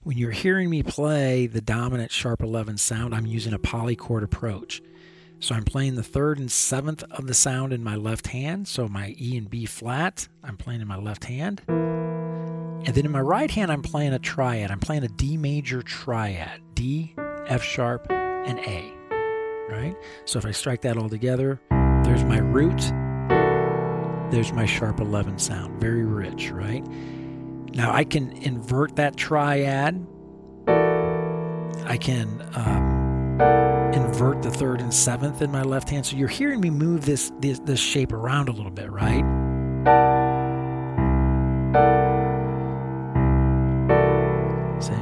When 0.04 0.18
you're 0.18 0.32
hearing 0.32 0.70
me 0.70 0.82
play 0.82 1.46
the 1.46 1.60
dominant 1.60 2.10
sharp 2.10 2.42
11 2.42 2.78
sound, 2.78 3.14
I'm 3.14 3.26
using 3.26 3.52
a 3.52 3.60
polychord 3.60 4.24
approach. 4.24 4.82
So 5.42 5.56
I'm 5.56 5.66
playing 5.66 5.96
the 5.96 6.04
third 6.04 6.40
and 6.40 6.50
seventh 6.50 7.04
of 7.12 7.28
the 7.28 7.34
sound 7.34 7.74
in 7.74 7.84
my 7.84 7.98
left 7.98 8.28
hand. 8.28 8.66
So 8.70 8.88
my 8.88 9.14
E 9.20 9.36
and 9.36 9.50
B 9.50 9.66
flat, 9.66 10.30
I'm 10.42 10.56
playing 10.56 10.80
in 10.80 10.88
my 10.88 10.98
left 10.98 11.26
hand. 11.26 11.62
And 11.68 12.88
then 12.88 13.06
in 13.06 13.12
my 13.12 13.20
right 13.20 13.52
hand, 13.52 13.74
I'm 13.74 13.82
playing 13.82 14.14
a 14.14 14.20
triad. 14.20 14.72
I'm 14.72 14.80
playing 14.80 15.04
a 15.04 15.10
D 15.10 15.36
major 15.36 15.82
triad 15.82 16.62
D, 16.76 17.14
F 17.48 17.62
sharp, 17.62 18.10
and 18.10 18.58
A. 18.60 18.94
Right? 19.70 19.98
So 20.24 20.40
if 20.40 20.46
I 20.46 20.52
strike 20.52 20.82
that 20.84 20.98
all 20.98 21.10
together, 21.10 21.60
there's 22.04 22.24
my 22.24 22.40
root, 22.40 22.82
there's 24.32 24.54
my 24.54 24.66
sharp 24.66 25.00
11 25.00 25.40
sound. 25.40 25.80
Very 25.80 26.06
rich, 26.06 26.52
right? 26.52 26.86
Now 27.74 27.94
I 27.94 28.04
can 28.04 28.32
invert 28.32 28.96
that 28.98 29.16
triad. 29.16 30.06
I 30.68 31.98
can 31.98 32.28
um, 32.54 33.42
invert 33.94 34.44
the 34.44 34.52
third 34.52 34.82
and 34.82 34.94
seventh 34.94 35.42
in 35.42 35.52
my 35.52 35.64
left 35.64 35.90
hand. 35.90 36.06
So 36.06 36.16
you're 36.16 36.28
hearing 36.28 36.62
me 36.62 36.70
move 36.70 37.06
this, 37.06 37.32
this, 37.40 37.60
this 37.60 37.80
shape 37.80 38.14
around 38.14 38.50
a 38.50 38.52
little 38.52 38.72
bit, 38.72 38.92
right? 38.92 39.24
See? 44.80 44.94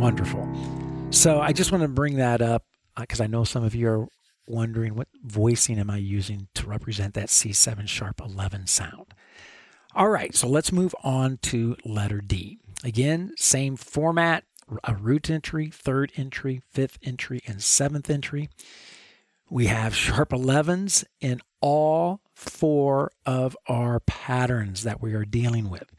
Wonderful. 0.00 0.48
So 1.10 1.40
I 1.40 1.52
just 1.52 1.70
want 1.70 1.82
to 1.82 1.88
bring 1.88 2.16
that 2.16 2.40
up 2.40 2.64
because 2.98 3.20
uh, 3.20 3.24
I 3.24 3.26
know 3.26 3.44
some 3.44 3.64
of 3.64 3.74
you 3.74 3.88
are 3.88 4.08
wondering 4.52 4.94
what 4.94 5.08
voicing 5.24 5.78
am 5.78 5.90
I 5.90 5.96
using 5.96 6.48
to 6.54 6.66
represent 6.66 7.14
that 7.14 7.28
C7 7.28 7.88
sharp 7.88 8.20
11 8.20 8.66
sound. 8.66 9.14
All 9.94 10.08
right, 10.08 10.34
so 10.34 10.46
let's 10.46 10.70
move 10.70 10.94
on 11.02 11.38
to 11.42 11.76
letter 11.84 12.20
D. 12.20 12.58
Again, 12.84 13.32
same 13.36 13.76
format, 13.76 14.44
a 14.84 14.94
root 14.94 15.30
entry, 15.30 15.68
third 15.68 16.12
entry, 16.16 16.60
fifth 16.70 16.98
entry, 17.02 17.40
and 17.46 17.62
seventh 17.62 18.08
entry. 18.08 18.48
We 19.50 19.66
have 19.66 19.94
sharp 19.94 20.30
11s 20.30 21.04
in 21.20 21.40
all 21.60 22.20
four 22.34 23.12
of 23.26 23.56
our 23.66 24.00
patterns 24.00 24.82
that 24.84 25.02
we 25.02 25.14
are 25.14 25.24
dealing 25.24 25.68
with. 25.68 25.90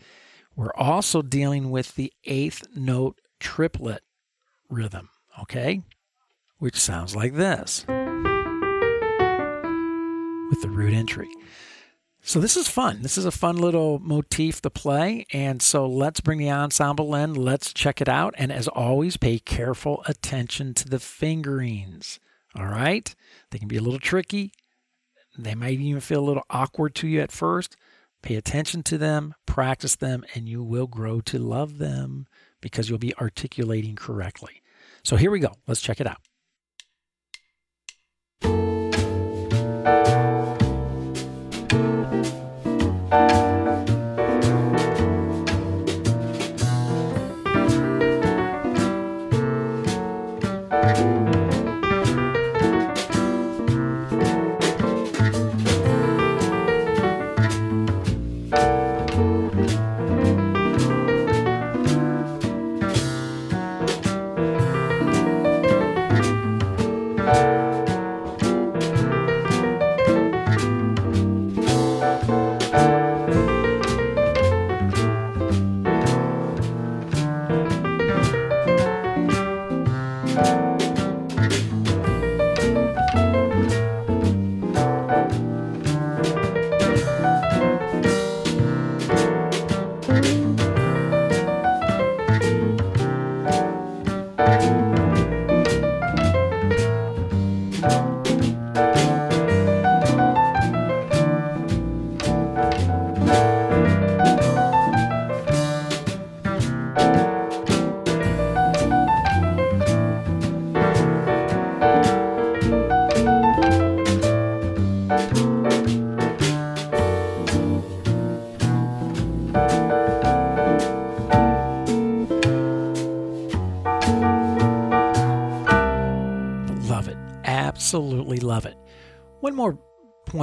We're 0.55 0.73
also 0.75 1.21
dealing 1.21 1.71
with 1.71 1.95
the 1.95 2.13
eighth 2.25 2.63
note 2.75 3.19
triplet 3.39 4.03
rhythm, 4.69 5.09
okay? 5.39 5.83
Which 6.57 6.75
sounds 6.75 7.15
like 7.15 7.33
this 7.33 7.85
with 10.53 10.61
the 10.61 10.69
root 10.69 10.93
entry. 10.93 11.29
So 12.21 12.39
this 12.39 12.55
is 12.55 12.67
fun. 12.67 13.01
This 13.01 13.17
is 13.17 13.25
a 13.25 13.31
fun 13.31 13.57
little 13.57 13.97
motif 13.97 14.61
to 14.61 14.69
play. 14.69 15.25
And 15.33 15.63
so 15.63 15.87
let's 15.87 16.21
bring 16.21 16.37
the 16.37 16.51
ensemble 16.51 17.15
in. 17.15 17.33
Let's 17.33 17.73
check 17.73 18.01
it 18.01 18.07
out. 18.07 18.35
And 18.37 18.51
as 18.51 18.67
always, 18.67 19.17
pay 19.17 19.39
careful 19.39 20.03
attention 20.05 20.75
to 20.75 20.87
the 20.87 20.99
fingerings. 20.99 22.19
All 22.55 22.67
right? 22.67 23.15
They 23.49 23.57
can 23.57 23.67
be 23.67 23.77
a 23.77 23.81
little 23.81 23.99
tricky. 23.99 24.51
They 25.35 25.55
might 25.55 25.79
even 25.79 26.01
feel 26.01 26.19
a 26.19 26.29
little 26.29 26.45
awkward 26.51 26.93
to 26.95 27.07
you 27.07 27.19
at 27.19 27.31
first. 27.31 27.75
Pay 28.21 28.35
attention 28.35 28.83
to 28.83 28.99
them, 28.99 29.33
practice 29.47 29.95
them, 29.95 30.23
and 30.35 30.47
you 30.47 30.63
will 30.63 30.85
grow 30.85 31.19
to 31.21 31.39
love 31.39 31.79
them 31.79 32.27
because 32.61 32.89
you'll 32.89 32.99
be 32.99 33.15
articulating 33.15 33.95
correctly. 33.95 34.61
So 35.03 35.15
here 35.15 35.31
we 35.31 35.39
go. 35.39 35.53
Let's 35.65 35.81
check 35.81 35.99
it 35.99 36.05
out. 36.05 36.19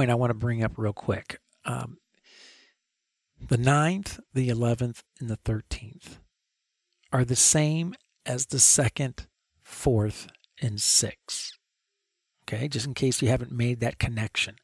Point 0.01 0.09
I 0.09 0.15
want 0.15 0.31
to 0.31 0.35
bring 0.35 0.63
up 0.63 0.71
real 0.77 0.93
quick. 0.93 1.39
Um, 1.63 1.99
the 3.39 3.57
9th, 3.57 4.19
the 4.33 4.49
11th, 4.49 5.03
and 5.19 5.29
the 5.29 5.37
13th 5.37 6.17
are 7.13 7.23
the 7.23 7.35
same 7.35 7.93
as 8.25 8.47
the 8.47 8.57
2nd, 8.57 9.27
4th, 9.63 10.27
and 10.59 10.79
6th. 10.79 11.51
Okay, 12.43 12.67
just 12.67 12.87
in 12.87 12.95
case 12.95 13.21
you 13.21 13.27
haven't 13.27 13.51
made 13.51 13.79
that 13.81 13.99
connection. 13.99 14.55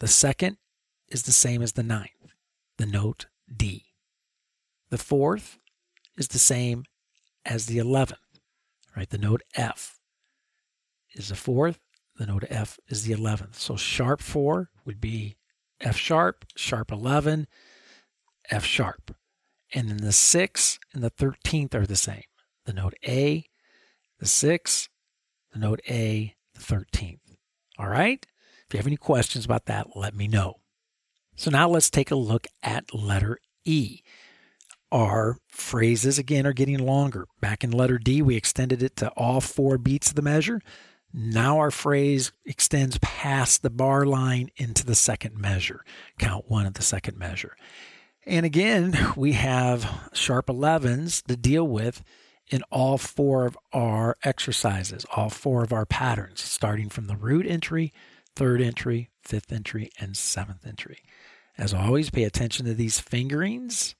The 0.00 0.06
2nd 0.06 0.58
is 1.08 1.22
the 1.22 1.32
same 1.32 1.62
as 1.62 1.72
the 1.72 1.82
9th, 1.82 2.10
the 2.76 2.84
note 2.84 3.24
D. 3.50 3.86
The 4.90 4.98
4th 4.98 5.56
is 6.18 6.28
the 6.28 6.38
same 6.38 6.84
as 7.46 7.64
the 7.64 7.78
11th, 7.78 8.16
right? 8.94 9.08
The 9.08 9.16
note 9.16 9.40
F 9.54 9.98
is 11.14 11.30
the 11.30 11.36
4th, 11.36 11.78
the 12.18 12.26
note 12.26 12.44
F 12.50 12.78
is 12.88 13.04
the 13.04 13.14
11th. 13.14 13.54
So 13.54 13.76
sharp 13.76 14.20
4 14.20 14.70
would 14.84 15.00
be 15.00 15.36
F 15.80 15.96
sharp, 15.96 16.44
sharp 16.56 16.90
11, 16.90 17.46
F 18.50 18.64
sharp. 18.64 19.14
And 19.72 19.88
then 19.88 19.98
the 19.98 20.12
6 20.12 20.78
and 20.92 21.02
the 21.02 21.10
13th 21.10 21.74
are 21.74 21.86
the 21.86 21.96
same. 21.96 22.24
The 22.64 22.72
note 22.72 22.94
A, 23.06 23.44
the 24.18 24.26
6, 24.26 24.88
the 25.52 25.58
note 25.58 25.80
A, 25.88 26.34
the 26.54 26.60
13th. 26.60 27.20
All 27.78 27.88
right? 27.88 28.26
If 28.66 28.74
you 28.74 28.78
have 28.78 28.86
any 28.86 28.96
questions 28.96 29.44
about 29.44 29.66
that, 29.66 29.96
let 29.96 30.14
me 30.14 30.26
know. 30.26 30.60
So 31.36 31.50
now 31.50 31.68
let's 31.68 31.88
take 31.88 32.10
a 32.10 32.16
look 32.16 32.48
at 32.62 32.92
letter 32.92 33.38
E. 33.64 34.00
Our 34.90 35.36
phrases 35.46 36.18
again 36.18 36.46
are 36.46 36.52
getting 36.52 36.78
longer. 36.78 37.26
Back 37.40 37.62
in 37.62 37.70
letter 37.70 37.98
D, 37.98 38.22
we 38.22 38.36
extended 38.36 38.82
it 38.82 38.96
to 38.96 39.10
all 39.10 39.40
four 39.40 39.78
beats 39.78 40.08
of 40.08 40.16
the 40.16 40.22
measure. 40.22 40.60
Now 41.12 41.58
our 41.58 41.70
phrase 41.70 42.32
extends 42.44 42.98
past 42.98 43.62
the 43.62 43.70
bar 43.70 44.04
line 44.04 44.50
into 44.56 44.84
the 44.84 44.94
second 44.94 45.36
measure, 45.36 45.84
count 46.18 46.50
one 46.50 46.66
of 46.66 46.74
the 46.74 46.82
second 46.82 47.18
measure. 47.18 47.56
And 48.26 48.44
again, 48.44 48.96
we 49.16 49.32
have 49.32 50.10
sharp 50.12 50.46
11s 50.46 51.24
to 51.24 51.36
deal 51.36 51.66
with 51.66 52.02
in 52.50 52.62
all 52.70 52.98
four 52.98 53.46
of 53.46 53.58
our 53.72 54.16
exercises, 54.22 55.04
all 55.14 55.30
four 55.30 55.62
of 55.62 55.72
our 55.72 55.86
patterns, 55.86 56.40
starting 56.40 56.88
from 56.88 57.06
the 57.06 57.16
root 57.16 57.46
entry, 57.46 57.92
third 58.34 58.60
entry, 58.60 59.10
fifth 59.22 59.52
entry, 59.52 59.90
and 59.98 60.16
seventh 60.16 60.66
entry. 60.66 61.02
As 61.56 61.74
always, 61.74 62.10
pay 62.10 62.24
attention 62.24 62.66
to 62.66 62.74
these 62.74 63.00
fingerings. 63.00 63.94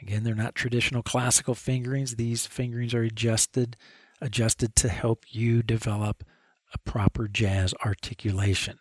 Again, 0.00 0.24
they're 0.24 0.34
not 0.34 0.54
traditional 0.54 1.02
classical 1.02 1.54
fingerings. 1.54 2.16
These 2.16 2.46
fingerings 2.46 2.92
are 2.94 3.02
adjusted 3.02 3.76
adjusted 4.22 4.74
to 4.76 4.88
help 4.88 5.24
you 5.28 5.62
develop 5.62 6.24
a 6.72 6.78
proper 6.78 7.28
jazz 7.28 7.74
articulation. 7.84 8.78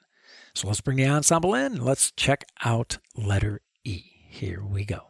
So 0.54 0.68
let's 0.68 0.82
bring 0.82 0.98
the 0.98 1.08
ensemble 1.08 1.54
in. 1.54 1.84
Let's 1.84 2.12
check 2.12 2.46
out 2.64 3.00
letter 3.16 3.62
E. 3.84 4.04
Here 4.30 4.64
we 4.64 4.86
go. 4.86 5.08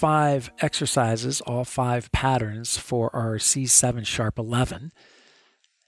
Five 0.00 0.50
exercises, 0.60 1.42
all 1.42 1.62
five 1.62 2.10
patterns 2.10 2.78
for 2.78 3.14
our 3.14 3.34
C7 3.34 4.06
sharp 4.06 4.38
11. 4.38 4.92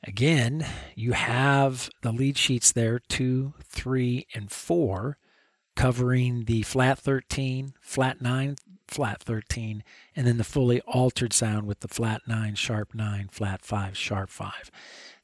Again, 0.04 0.66
you 0.94 1.12
have 1.12 1.88
the 2.02 2.12
lead 2.12 2.36
sheets 2.36 2.72
there, 2.72 2.98
two, 2.98 3.54
three, 3.64 4.26
and 4.34 4.50
four, 4.50 5.16
covering 5.76 6.44
the 6.44 6.60
flat 6.60 6.98
13, 6.98 7.72
flat 7.80 8.20
9, 8.20 8.56
flat 8.86 9.22
13, 9.22 9.82
and 10.14 10.26
then 10.26 10.36
the 10.36 10.44
fully 10.44 10.82
altered 10.82 11.32
sound 11.32 11.66
with 11.66 11.80
the 11.80 11.88
flat 11.88 12.20
9, 12.26 12.54
sharp 12.54 12.94
9, 12.94 13.30
flat 13.32 13.64
5, 13.64 13.96
sharp 13.96 14.28
5. 14.28 14.70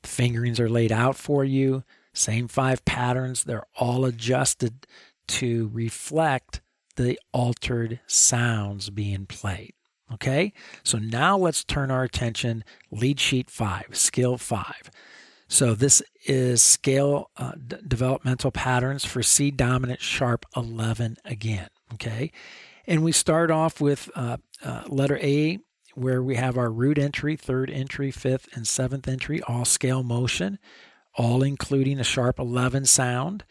The 0.01 0.09
fingerings 0.09 0.59
are 0.59 0.70
laid 0.70 0.93
out 0.93 1.16
for 1.16 1.45
you, 1.45 1.84
same 2.14 2.49
five 2.49 2.86
patterns, 2.86 3.45
they're 3.45 3.66
all 3.76 4.07
adjusted 4.07 4.86
to 5.26 5.68
reflect 5.74 6.62
the 6.99 7.18
altered 7.32 8.01
sounds 8.07 8.90
being 8.90 9.24
played. 9.26 9.72
Okay, 10.12 10.53
so 10.82 10.99
now 10.99 11.36
let's 11.36 11.64
turn 11.64 11.90
our 11.90 12.03
attention 12.03 12.64
lead 12.90 13.20
sheet 13.20 13.51
five, 13.51 13.88
skill 13.92 14.38
five. 14.38 14.90
So 15.49 15.74
this 15.74 16.03
is 16.26 16.62
scale 16.62 17.30
uh, 17.36 17.53
d- 17.53 17.76
developmental 17.86 18.51
patterns 18.51 19.05
for 19.05 19.22
C 19.22 19.51
dominant 19.51 20.01
sharp 20.01 20.44
11 20.57 21.16
again. 21.24 21.68
Okay, 21.94 22.32
and 22.86 23.05
we 23.05 23.12
start 23.12 23.51
off 23.51 23.80
with 23.80 24.11
uh, 24.14 24.38
uh, 24.64 24.82
letter 24.88 25.18
A 25.22 25.59
where 25.94 26.22
we 26.22 26.36
have 26.36 26.57
our 26.57 26.70
root 26.70 26.99
entry, 26.99 27.36
third 27.36 27.70
entry, 27.70 28.11
fifth, 28.11 28.49
and 28.55 28.66
seventh 28.66 29.09
entry, 29.09 29.42
all 29.42 29.64
scale 29.64 30.03
motion, 30.03 30.59
all 31.16 31.42
including 31.42 31.99
a 31.99 32.05
sharp 32.05 32.38
11 32.38 32.86
sound. 32.86 33.44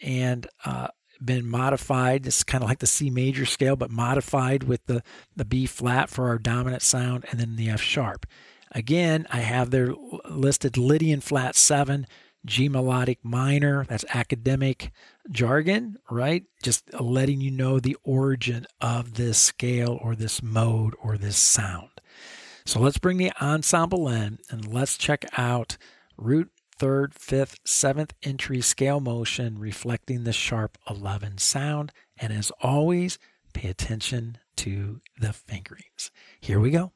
And 0.00 0.46
uh, 0.64 0.88
been 1.24 1.46
modified. 1.46 2.26
It's 2.26 2.44
kind 2.44 2.62
of 2.62 2.68
like 2.68 2.78
the 2.78 2.86
C 2.86 3.10
major 3.10 3.46
scale, 3.46 3.76
but 3.76 3.90
modified 3.90 4.64
with 4.64 4.84
the, 4.86 5.02
the 5.36 5.44
B 5.44 5.66
flat 5.66 6.10
for 6.10 6.28
our 6.28 6.38
dominant 6.38 6.82
sound 6.82 7.24
and 7.30 7.40
then 7.40 7.56
the 7.56 7.70
F 7.70 7.80
sharp. 7.80 8.26
Again, 8.72 9.26
I 9.30 9.40
have 9.40 9.70
there 9.70 9.94
listed 10.28 10.76
Lydian 10.76 11.20
flat 11.20 11.54
7, 11.54 12.06
G 12.44 12.68
melodic 12.68 13.18
minor. 13.22 13.84
That's 13.84 14.04
academic 14.12 14.90
jargon, 15.30 15.96
right? 16.10 16.44
Just 16.62 16.92
letting 16.98 17.40
you 17.40 17.50
know 17.50 17.78
the 17.78 17.96
origin 18.02 18.66
of 18.80 19.14
this 19.14 19.38
scale 19.38 19.98
or 20.02 20.16
this 20.16 20.42
mode 20.42 20.94
or 21.02 21.16
this 21.16 21.36
sound. 21.36 21.88
So 22.64 22.80
let's 22.80 22.98
bring 22.98 23.18
the 23.18 23.32
ensemble 23.42 24.08
in 24.08 24.38
and 24.50 24.72
let's 24.72 24.96
check 24.96 25.24
out 25.36 25.76
root 26.16 26.50
third, 26.76 27.14
fifth, 27.14 27.60
seventh 27.64 28.14
entry 28.22 28.60
scale 28.60 29.00
motion 29.00 29.58
reflecting 29.58 30.24
the 30.24 30.32
sharp 30.32 30.78
11 30.88 31.38
sound. 31.38 31.92
And 32.18 32.32
as 32.32 32.52
always, 32.62 33.18
pay 33.52 33.68
attention 33.68 34.38
to 34.56 35.00
the 35.18 35.32
fingerings. 35.32 36.10
Here 36.40 36.60
we 36.60 36.70
go. 36.70 36.92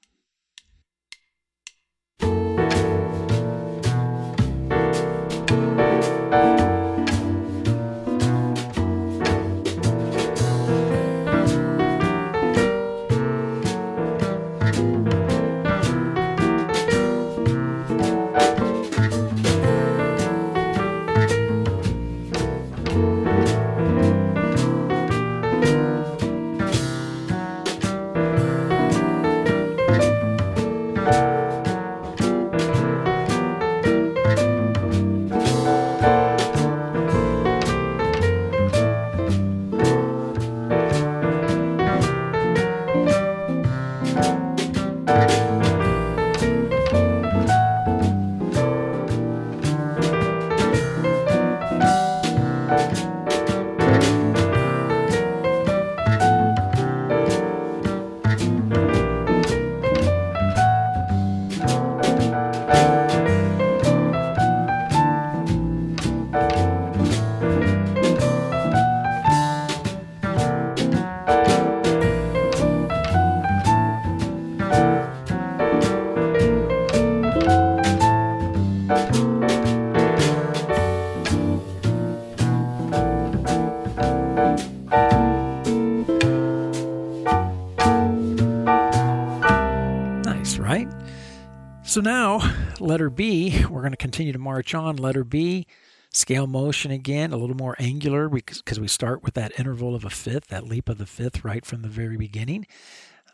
So 91.97 92.03
now, 92.03 92.43
letter 92.79 93.09
B, 93.09 93.65
we're 93.71 93.81
going 93.81 93.93
to 93.93 93.97
continue 93.97 94.31
to 94.31 94.39
march 94.39 94.75
on. 94.75 94.97
Letter 94.97 95.25
B, 95.25 95.67
scale 96.11 96.47
motion 96.47 96.91
again, 96.91 97.33
a 97.33 97.39
little 97.39 97.57
more 97.57 97.75
angular 97.79 98.29
because 98.29 98.79
we 98.79 98.87
start 98.87 99.23
with 99.23 99.33
that 99.33 99.59
interval 99.59 99.95
of 99.95 100.05
a 100.05 100.11
fifth, 100.11 100.49
that 100.49 100.67
leap 100.67 100.91
of 100.91 100.99
the 100.99 101.07
fifth 101.07 101.43
right 101.43 101.65
from 101.65 101.81
the 101.81 101.89
very 101.89 102.19
beginning. 102.19 102.67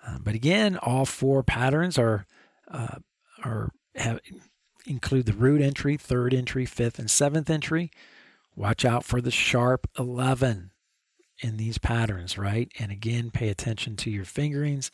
Uh, 0.06 0.18
but 0.20 0.36
again, 0.36 0.76
all 0.76 1.04
four 1.04 1.42
patterns 1.42 1.98
are 1.98 2.24
uh, 2.70 2.98
are 3.42 3.70
have 3.96 4.20
include 4.86 5.26
the 5.26 5.32
root 5.32 5.60
entry, 5.60 5.96
third 5.96 6.32
entry, 6.32 6.64
fifth, 6.64 7.00
and 7.00 7.10
seventh 7.10 7.50
entry. 7.50 7.90
Watch 8.54 8.84
out 8.84 9.02
for 9.02 9.20
the 9.20 9.32
sharp 9.32 9.88
11 9.98 10.70
in 11.40 11.56
these 11.56 11.78
patterns, 11.78 12.38
right? 12.38 12.70
And 12.78 12.92
again, 12.92 13.32
pay 13.32 13.48
attention 13.48 13.96
to 13.96 14.10
your 14.12 14.24
fingerings 14.24 14.92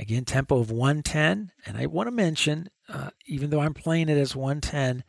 Again, 0.00 0.24
tempo 0.24 0.58
of 0.58 0.70
110. 0.70 1.52
And 1.66 1.76
I 1.76 1.84
want 1.84 2.06
to 2.06 2.10
mention, 2.10 2.70
uh, 2.92 3.10
even 3.26 3.50
though 3.50 3.60
I'm 3.60 3.74
playing 3.74 4.08
it 4.08 4.18
as 4.18 4.34
110, 4.34 5.04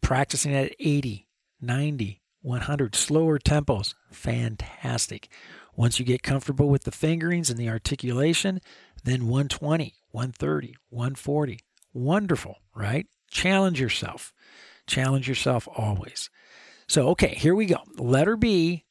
practicing 0.00 0.54
at 0.54 0.74
80, 0.78 1.28
90, 1.60 2.22
100, 2.40 2.94
slower 2.94 3.38
tempos, 3.38 3.94
fantastic. 4.10 5.28
Once 5.74 5.98
you 5.98 6.04
get 6.04 6.22
comfortable 6.22 6.68
with 6.68 6.84
the 6.84 6.90
fingerings 6.90 7.50
and 7.50 7.58
the 7.58 7.68
articulation, 7.68 8.60
then 9.04 9.22
120, 9.22 9.94
130, 10.10 10.76
140. 10.90 11.60
Wonderful, 11.94 12.58
right? 12.74 13.06
Challenge 13.30 13.80
yourself. 13.80 14.32
Challenge 14.86 15.28
yourself 15.28 15.68
always. 15.76 16.30
So, 16.88 17.08
okay, 17.08 17.34
here 17.34 17.54
we 17.54 17.66
go. 17.66 17.78
Letter 17.96 18.36
B, 18.36 18.84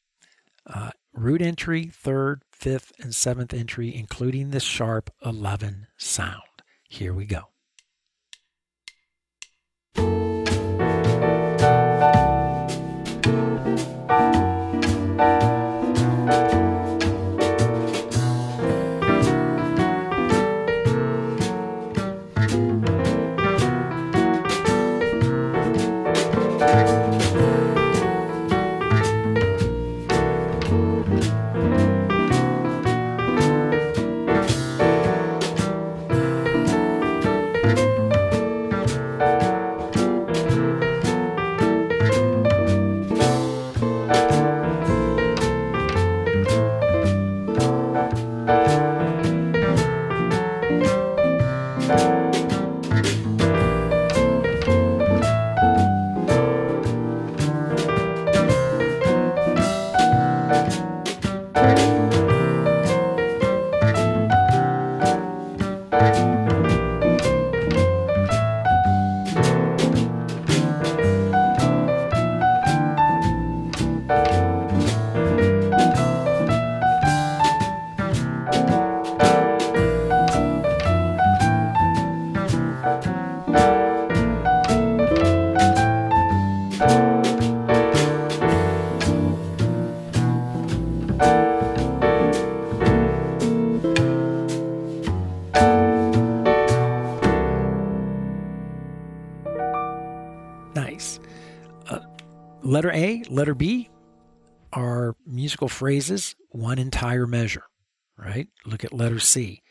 uh, 0.66 0.90
root 1.12 1.42
entry, 1.42 1.84
third, 1.86 2.42
fifth, 2.50 2.92
and 3.00 3.14
seventh 3.14 3.52
entry, 3.52 3.94
including 3.94 4.50
the 4.50 4.60
sharp 4.60 5.10
11 5.24 5.86
sound. 5.96 6.51
Here 6.92 7.14
we 7.14 7.24
go. 7.24 7.51
Letter 102.72 102.92
A, 102.92 103.22
letter 103.28 103.54
B 103.54 103.90
are 104.72 105.14
musical 105.26 105.68
phrases, 105.68 106.34
one 106.48 106.78
entire 106.78 107.26
measure, 107.26 107.64
right? 108.16 108.48
Look 108.64 108.82
at 108.82 108.94
letter 108.94 109.18
C. 109.18 109.62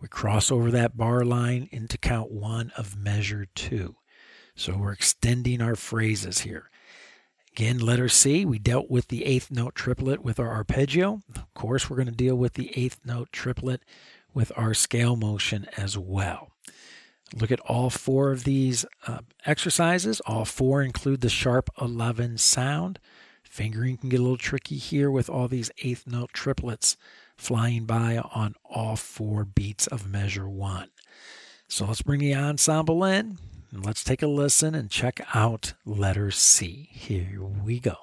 We 0.00 0.08
cross 0.08 0.50
over 0.50 0.68
that 0.72 0.96
bar 0.96 1.24
line 1.24 1.68
into 1.70 1.96
count 1.96 2.32
one 2.32 2.72
of 2.76 2.96
measure 2.96 3.46
two. 3.54 3.94
So 4.56 4.76
we're 4.76 4.90
extending 4.90 5.62
our 5.62 5.76
phrases 5.76 6.40
here. 6.40 6.72
Again, 7.52 7.78
letter 7.78 8.08
C, 8.08 8.44
we 8.44 8.58
dealt 8.58 8.90
with 8.90 9.06
the 9.06 9.26
eighth 9.26 9.52
note 9.52 9.76
triplet 9.76 10.24
with 10.24 10.40
our 10.40 10.50
arpeggio. 10.50 11.20
Of 11.36 11.54
course, 11.54 11.88
we're 11.88 11.98
going 11.98 12.06
to 12.06 12.12
deal 12.12 12.34
with 12.34 12.54
the 12.54 12.76
eighth 12.76 13.02
note 13.04 13.30
triplet 13.30 13.84
with 14.34 14.50
our 14.56 14.74
scale 14.74 15.14
motion 15.14 15.68
as 15.76 15.96
well. 15.96 16.49
Look 17.34 17.52
at 17.52 17.60
all 17.60 17.90
four 17.90 18.32
of 18.32 18.44
these 18.44 18.84
uh, 19.06 19.20
exercises. 19.46 20.20
All 20.20 20.44
four 20.44 20.82
include 20.82 21.20
the 21.20 21.28
sharp 21.28 21.70
11 21.80 22.38
sound. 22.38 22.98
Fingering 23.42 23.96
can 23.96 24.08
get 24.08 24.20
a 24.20 24.22
little 24.22 24.36
tricky 24.36 24.76
here 24.76 25.10
with 25.10 25.28
all 25.30 25.48
these 25.48 25.70
eighth 25.78 26.06
note 26.06 26.32
triplets 26.32 26.96
flying 27.36 27.84
by 27.84 28.18
on 28.18 28.54
all 28.64 28.96
four 28.96 29.44
beats 29.44 29.86
of 29.86 30.06
measure 30.06 30.48
one. 30.48 30.88
So 31.68 31.86
let's 31.86 32.02
bring 32.02 32.20
the 32.20 32.34
ensemble 32.34 33.04
in 33.04 33.38
and 33.70 33.86
let's 33.86 34.04
take 34.04 34.22
a 34.22 34.26
listen 34.26 34.74
and 34.74 34.90
check 34.90 35.20
out 35.34 35.74
letter 35.84 36.30
C. 36.30 36.88
Here 36.92 37.40
we 37.42 37.78
go. 37.80 37.96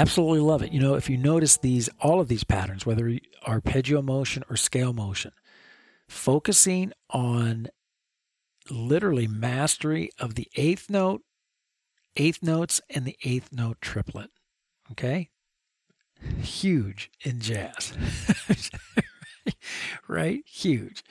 Absolutely 0.00 0.40
love 0.40 0.62
it. 0.62 0.72
You 0.72 0.80
know, 0.80 0.94
if 0.94 1.10
you 1.10 1.16
notice 1.16 1.56
these, 1.56 1.88
all 2.00 2.20
of 2.20 2.28
these 2.28 2.44
patterns, 2.44 2.86
whether 2.86 3.18
arpeggio 3.46 4.02
motion 4.02 4.42
or 4.48 4.56
scale 4.56 4.92
motion, 4.92 5.32
focusing 6.08 6.92
on 7.10 7.68
literally 8.70 9.26
mastery 9.26 10.10
of 10.18 10.34
the 10.34 10.48
eighth 10.56 10.88
note, 10.88 11.22
eighth 12.16 12.42
notes, 12.42 12.80
and 12.88 13.04
the 13.04 13.16
eighth 13.24 13.52
note 13.52 13.78
triplet. 13.80 14.30
Okay? 14.90 15.30
Huge 16.42 17.10
in 17.24 17.40
jazz. 17.40 17.92
right? 20.08 20.40
Huge. 20.46 21.02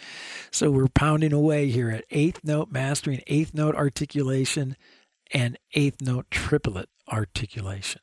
So 0.51 0.71
we're 0.71 0.87
pounding 0.87 1.33
away 1.33 1.69
here 1.69 1.89
at 1.89 2.05
eighth 2.09 2.41
note 2.43 2.71
mastering, 2.71 3.21
eighth 3.27 3.53
note 3.53 3.75
articulation, 3.75 4.75
and 5.33 5.57
eighth 5.73 6.01
note 6.01 6.29
triplet 6.31 6.89
articulation. 7.11 8.01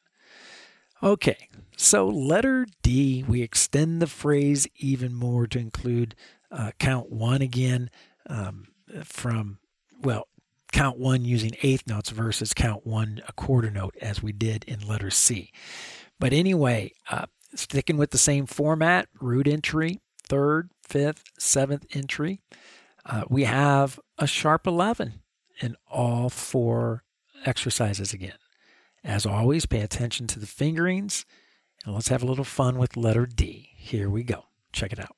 Okay, 1.07 1.49
so 1.77 2.09
letter 2.09 2.67
D, 2.83 3.25
we 3.29 3.41
extend 3.41 4.03
the 4.03 4.09
phrase 4.09 4.67
even 4.75 5.15
more 5.15 5.47
to 5.47 5.57
include 5.57 6.17
uh, 6.51 6.73
count 6.81 7.13
one 7.13 7.43
again 7.43 7.91
um, 8.29 8.67
from, 9.05 9.59
well, 10.03 10.27
count 10.73 10.99
one 10.99 11.25
using 11.25 11.53
eighth 11.63 11.87
notes 11.87 12.11
versus 12.11 12.53
count 12.53 12.85
one 12.85 13.23
a 13.29 13.33
quarter 13.35 13.71
note 13.71 13.95
as 14.03 14.21
we 14.21 14.33
did 14.33 14.65
in 14.65 14.85
letter 14.85 15.11
C. 15.11 15.53
But 16.19 16.33
anyway, 16.33 16.91
uh, 17.09 17.27
sticking 17.55 17.99
with 17.99 18.11
the 18.11 18.19
same 18.19 18.45
format, 18.45 19.07
root 19.21 19.47
entry, 19.47 20.01
third, 20.25 20.71
fifth, 20.83 21.23
seventh 21.39 21.87
entry, 21.95 22.41
uh, 23.05 23.23
we 23.29 23.45
have 23.45 24.01
a 24.19 24.27
sharp 24.27 24.67
11 24.67 25.23
in 25.61 25.77
all 25.89 26.31
four 26.31 27.05
exercises 27.45 28.13
again. 28.13 28.35
As 29.07 29.25
always, 29.25 29.67
pay 29.67 29.83
attention 29.83 30.27
to 30.27 30.41
the 30.41 30.47
fingerings 30.47 31.25
and 31.85 31.95
let's 31.95 32.09
have 32.09 32.25
a 32.25 32.27
little 32.27 32.45
fun 32.45 32.77
with 32.77 32.97
letter 32.97 33.25
D. 33.25 33.71
Here 33.77 34.11
we 34.11 34.25
go. 34.25 34.47
Check 34.73 34.93
it 34.93 34.99
out. 34.99 35.15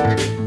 Are 0.00 0.39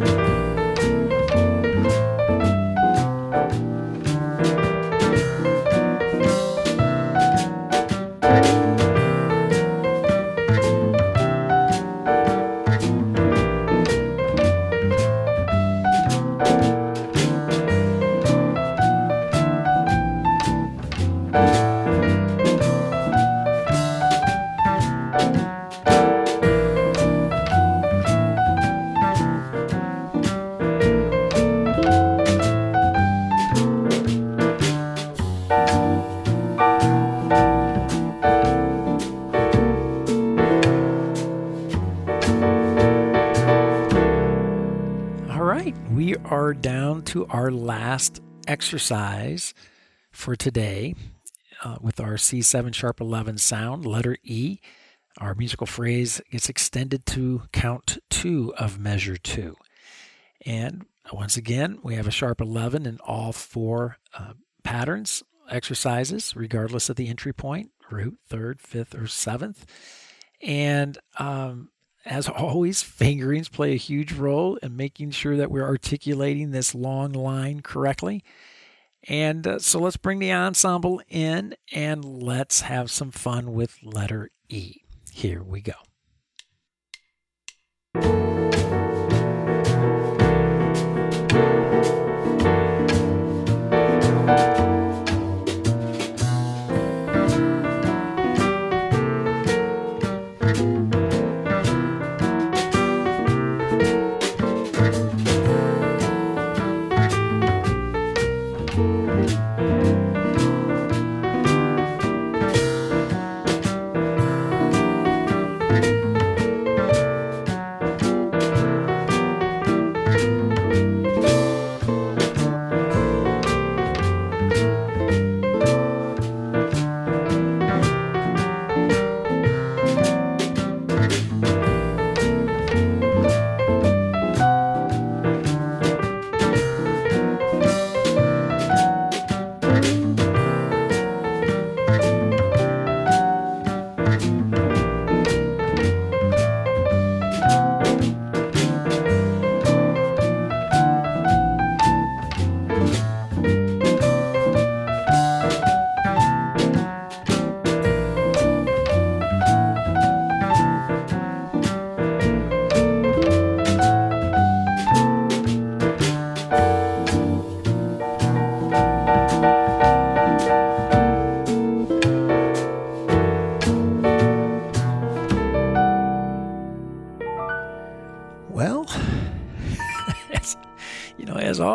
our 47.44 47.52
last 47.52 48.22
exercise 48.48 49.54
for 50.14 50.34
today 50.34 50.96
uh, 51.62 51.76
with 51.82 52.00
our 52.00 52.14
C7 52.14 52.74
sharp 52.74 53.02
11 53.02 53.38
sound, 53.38 53.86
letter 53.86 54.16
E. 54.24 54.60
Our 55.18 55.36
musical 55.36 55.68
phrase 55.68 56.22
gets 56.32 56.48
extended 56.48 57.06
to 57.08 57.42
count 57.52 57.98
two 58.10 58.54
of 58.58 58.80
measure 58.80 59.18
two. 59.18 59.58
And 60.46 60.86
once 61.12 61.36
again, 61.36 61.80
we 61.84 61.96
have 61.96 62.08
a 62.08 62.12
sharp 62.12 62.40
11 62.40 62.86
in 62.86 62.98
all 63.00 63.34
four 63.34 63.98
uh, 64.18 64.36
patterns, 64.64 65.22
exercises, 65.50 66.38
regardless 66.38 66.90
of 66.90 66.96
the 66.96 67.10
entry 67.10 67.34
point 67.34 67.72
root, 67.92 68.20
third, 68.26 68.62
fifth, 68.62 68.96
or 68.96 69.08
seventh. 69.08 69.66
And 70.42 70.98
um, 71.20 71.72
as 72.06 72.28
always, 72.28 72.84
fingerings 72.84 73.50
play 73.50 73.74
a 73.74 73.78
huge 73.78 74.14
role 74.14 74.58
in 74.58 74.76
making 74.76 75.12
sure 75.12 75.38
that 75.38 75.52
we're 75.52 75.66
articulating 75.66 76.52
this 76.52 76.76
long 76.76 77.14
line 77.14 77.62
correctly. 77.62 78.24
And 79.08 79.46
uh, 79.46 79.60
so 79.60 79.80
let's 79.80 79.98
bring 79.98 80.20
the 80.20 80.32
ensemble 80.32 81.02
in 81.10 81.56
and 81.72 82.04
let's 82.06 82.62
have 82.62 82.90
some 82.90 83.12
fun 83.12 83.54
with 83.54 83.78
letter 83.84 84.32
E. 84.50 84.82
Here 85.12 85.44
we 85.44 85.62
go. 85.62 85.74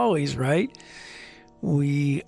Always, 0.08 0.38
right? 0.38 0.74
We 1.60 2.22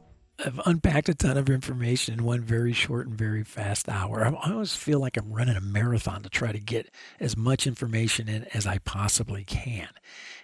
I've 0.44 0.60
unpacked 0.66 1.08
a 1.08 1.14
ton 1.14 1.38
of 1.38 1.48
information 1.48 2.12
in 2.12 2.24
one 2.24 2.42
very 2.42 2.74
short 2.74 3.06
and 3.06 3.16
very 3.16 3.42
fast 3.42 3.88
hour. 3.88 4.22
I 4.22 4.52
always 4.52 4.74
feel 4.74 4.98
like 4.98 5.16
I'm 5.16 5.32
running 5.32 5.56
a 5.56 5.62
marathon 5.62 6.22
to 6.22 6.28
try 6.28 6.52
to 6.52 6.58
get 6.58 6.90
as 7.18 7.38
much 7.38 7.66
information 7.66 8.28
in 8.28 8.44
as 8.52 8.66
I 8.66 8.78
possibly 8.78 9.44
can. 9.44 9.88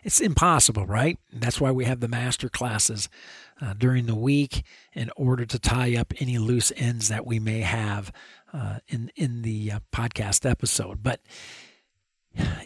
It's 0.02 0.18
impossible, 0.18 0.86
right? 0.86 1.18
That's 1.30 1.60
why 1.60 1.72
we 1.72 1.84
have 1.84 2.00
the 2.00 2.08
master 2.08 2.48
classes 2.48 3.10
uh, 3.60 3.74
during 3.74 4.06
the 4.06 4.14
week 4.14 4.62
in 4.94 5.10
order 5.14 5.44
to 5.44 5.58
tie 5.58 5.94
up 5.94 6.14
any 6.18 6.38
loose 6.38 6.72
ends 6.74 7.08
that 7.08 7.26
we 7.26 7.38
may 7.38 7.60
have 7.60 8.12
uh, 8.50 8.78
in 8.88 9.12
in 9.14 9.42
the 9.42 9.72
uh, 9.72 9.80
podcast 9.92 10.48
episode. 10.48 11.02
But 11.02 11.20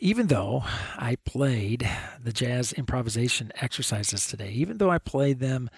even 0.01 0.29
though 0.29 0.65
I 0.97 1.17
played 1.25 1.89
the 2.23 2.33
jazz 2.33 2.73
improvisation 2.73 3.53
exercises 3.61 4.27
today, 4.27 4.51
even 4.51 4.79
though 4.79 4.91
I 4.91 4.99
played 4.99 5.41
them 5.41 5.71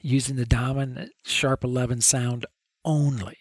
using 0.00 0.36
the 0.36 0.46
dominant 0.46 1.12
sharp 1.24 1.64
11 1.64 2.00
sound 2.00 2.46
only, 2.84 3.36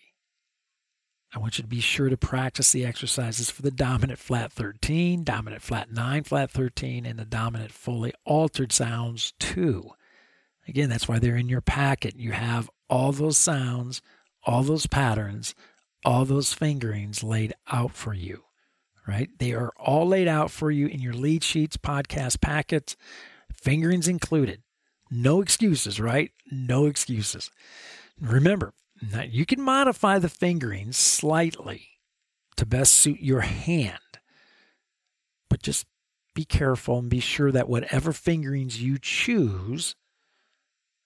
I 1.33 1.39
want 1.39 1.57
you 1.57 1.61
to 1.63 1.67
be 1.67 1.79
sure 1.79 2.09
to 2.09 2.17
practice 2.17 2.71
the 2.71 2.85
exercises 2.85 3.51
for 3.51 3.61
the 3.61 3.71
dominant 3.71 4.19
flat 4.19 4.51
13, 4.51 5.23
dominant 5.23 5.61
flat 5.61 5.91
9, 5.91 6.23
flat 6.23 6.49
13, 6.49 7.05
and 7.05 7.19
the 7.19 7.25
dominant 7.25 7.71
fully 7.71 8.13
altered 8.25 8.71
sounds 8.71 9.33
too. 9.39 9.91
Again, 10.67 10.89
that's 10.89 11.07
why 11.07 11.19
they're 11.19 11.37
in 11.37 11.49
your 11.49 11.61
packet. 11.61 12.15
You 12.15 12.31
have 12.31 12.69
all 12.89 13.11
those 13.11 13.37
sounds, 13.37 14.01
all 14.43 14.63
those 14.63 14.87
patterns, 14.87 15.53
all 16.03 16.25
those 16.25 16.53
fingerings 16.53 17.23
laid 17.23 17.53
out 17.71 17.93
for 17.93 18.13
you 18.13 18.43
right? 19.09 19.29
They 19.39 19.53
are 19.53 19.73
all 19.75 20.07
laid 20.07 20.27
out 20.27 20.51
for 20.51 20.69
you 20.69 20.85
in 20.85 21.01
your 21.01 21.13
lead 21.13 21.43
sheets, 21.43 21.77
podcast 21.77 22.41
packets, 22.41 22.95
fingerings 23.51 24.07
included. 24.07 24.61
No 25.09 25.41
excuses, 25.41 25.99
right? 25.99 26.31
No 26.51 26.85
excuses. 26.85 27.49
Remember, 28.21 28.73
you 29.27 29.47
can 29.47 29.61
modify 29.61 30.19
the 30.19 30.29
fingerings 30.29 30.95
slightly 30.95 31.87
to 32.55 32.67
best 32.67 32.93
suit 32.93 33.19
your 33.19 33.41
hand, 33.41 33.97
but 35.49 35.63
just 35.63 35.87
be 36.35 36.45
careful 36.45 36.99
and 36.99 37.09
be 37.09 37.19
sure 37.19 37.51
that 37.51 37.67
whatever 37.67 38.13
fingerings 38.13 38.79
you 38.79 38.99
choose 39.01 39.95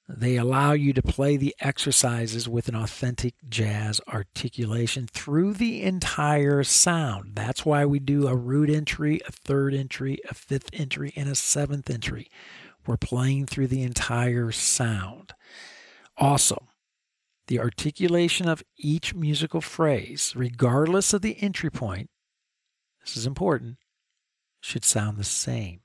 they 0.08 0.36
allow 0.36 0.74
you 0.74 0.92
to 0.94 1.02
play 1.02 1.38
the 1.38 1.56
exercises 1.62 2.50
with 2.50 2.68
an 2.68 2.76
authentic 2.76 3.36
jazz 3.48 4.02
articulation 4.08 5.08
through 5.08 5.54
the 5.54 5.82
entire 5.82 6.64
sound. 6.64 7.36
That's 7.36 7.66
why 7.66 7.86
we 7.86 8.00
do 8.00 8.28
a 8.28 8.36
root 8.36 8.70
entry, 8.70 9.22
a 9.26 9.32
third 9.32 9.74
entry, 9.74 10.20
a 10.30 10.34
fifth 10.34 10.70
entry, 10.74 11.14
and 11.16 11.30
a 11.30 11.36
seventh 11.36 11.90
entry. 11.90 12.30
We're 12.86 12.98
playing 12.98 13.46
through 13.46 13.68
the 13.68 13.84
entire 13.84 14.52
sound. 14.52 15.34
Also, 16.18 16.68
the 17.48 17.60
articulation 17.60 18.50
of 18.50 18.64
each 18.78 19.16
musical 19.16 19.62
phrase, 19.62 20.34
regardless 20.36 21.14
of 21.14 21.22
the 21.22 21.42
entry 21.42 21.70
point, 21.70 22.10
this 23.06 23.16
is 23.16 23.26
important, 23.26 23.78
should 24.60 24.84
sound 24.84 25.18
the 25.18 25.24
same. 25.24 25.80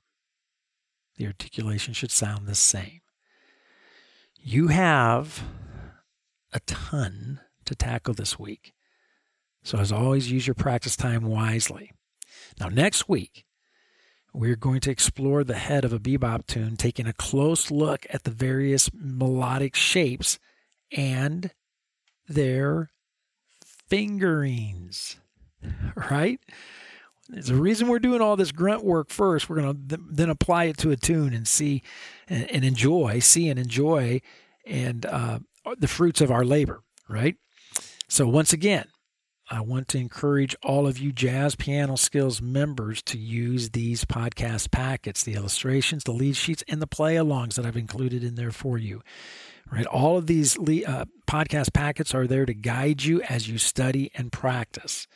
The 1.15 1.27
articulation 1.27 1.93
should 1.93 2.11
sound 2.11 2.47
the 2.47 2.55
same. 2.55 2.99
You 4.41 4.67
have 4.67 5.43
a 6.53 6.59
ton 6.61 7.41
to 7.65 7.75
tackle 7.75 8.13
this 8.13 8.39
week. 8.39 8.73
So, 9.63 9.77
as 9.77 9.91
always, 9.91 10.31
use 10.31 10.47
your 10.47 10.55
practice 10.55 10.95
time 10.95 11.23
wisely. 11.23 11.91
Now, 12.59 12.69
next 12.69 13.09
week, 13.09 13.45
we're 14.33 14.55
going 14.55 14.79
to 14.81 14.91
explore 14.91 15.43
the 15.43 15.55
head 15.55 15.83
of 15.83 15.91
a 15.91 15.99
bebop 15.99 16.47
tune, 16.47 16.77
taking 16.77 17.07
a 17.07 17.13
close 17.13 17.69
look 17.69 18.05
at 18.09 18.23
the 18.23 18.31
various 18.31 18.89
melodic 18.93 19.75
shapes 19.75 20.39
and 20.91 21.51
their 22.27 22.91
fingerings. 23.65 25.17
Right? 26.09 26.39
There's 27.29 27.51
a 27.51 27.55
reason 27.55 27.87
we're 27.87 27.99
doing 27.99 28.21
all 28.21 28.35
this 28.35 28.51
grunt 28.51 28.83
work 28.83 29.09
first. 29.09 29.49
We're 29.49 29.61
going 29.61 29.87
to 29.87 29.97
th- 29.97 30.07
then 30.09 30.29
apply 30.31 30.65
it 30.65 30.77
to 30.79 30.89
a 30.89 30.95
tune 30.95 31.33
and 31.33 31.47
see 31.47 31.83
and, 32.27 32.49
and 32.49 32.65
enjoy, 32.65 33.19
see 33.19 33.49
and 33.49 33.59
enjoy, 33.59 34.21
and 34.65 35.05
uh, 35.05 35.39
the 35.77 35.87
fruits 35.87 36.21
of 36.21 36.31
our 36.31 36.43
labor, 36.43 36.81
right? 37.07 37.35
So, 38.07 38.27
once 38.27 38.51
again, 38.51 38.85
I 39.51 39.61
want 39.61 39.87
to 39.89 39.99
encourage 39.99 40.55
all 40.63 40.87
of 40.87 40.97
you 40.97 41.11
Jazz 41.11 41.55
Piano 41.55 41.97
Skills 41.97 42.41
members 42.41 43.01
to 43.03 43.17
use 43.17 43.71
these 43.71 44.05
podcast 44.05 44.71
packets, 44.71 45.23
the 45.23 45.35
illustrations, 45.35 46.03
the 46.03 46.11
lead 46.11 46.35
sheets, 46.35 46.63
and 46.67 46.81
the 46.81 46.87
play 46.87 47.15
alongs 47.15 47.55
that 47.55 47.65
I've 47.65 47.77
included 47.77 48.23
in 48.23 48.35
there 48.35 48.51
for 48.51 48.77
you. 48.77 49.01
Right, 49.71 49.85
all 49.85 50.17
of 50.17 50.25
these 50.25 50.57
uh, 50.57 51.05
podcast 51.27 51.73
packets 51.73 52.15
are 52.15 52.25
there 52.25 52.47
to 52.47 52.55
guide 52.55 53.03
you 53.03 53.21
as 53.21 53.47
you 53.47 53.59
study 53.59 54.09
and 54.15 54.31
practice. 54.31 55.07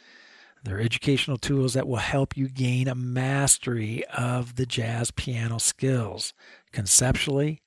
They're 0.63 0.79
educational 0.79 1.37
tools 1.37 1.73
that 1.73 1.87
will 1.87 1.97
help 1.97 2.37
you 2.37 2.47
gain 2.47 2.87
a 2.87 2.95
mastery 2.95 4.05
of 4.05 4.55
the 4.55 4.65
jazz 4.65 5.11
piano 5.11 5.59
skills 5.59 6.33
conceptually, 6.71 7.61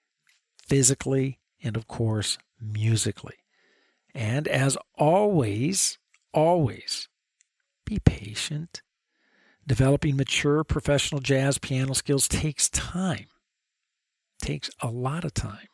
physically, 0.67 1.39
and 1.63 1.77
of 1.77 1.87
course, 1.87 2.39
musically. 2.59 3.37
And 4.15 4.49
as 4.49 4.79
always, 4.95 5.99
always 6.33 7.09
be 7.85 7.99
patient. 7.99 8.81
Developing 9.67 10.17
mature 10.17 10.65
professional 10.65 11.21
jazz 11.21 11.59
piano 11.59 11.93
skills 11.93 12.29
takes 12.29 12.71
time, 12.71 13.27
takes 14.41 14.71
a 14.81 14.89
lot 14.89 15.25
of 15.25 15.35
time. 15.35 15.69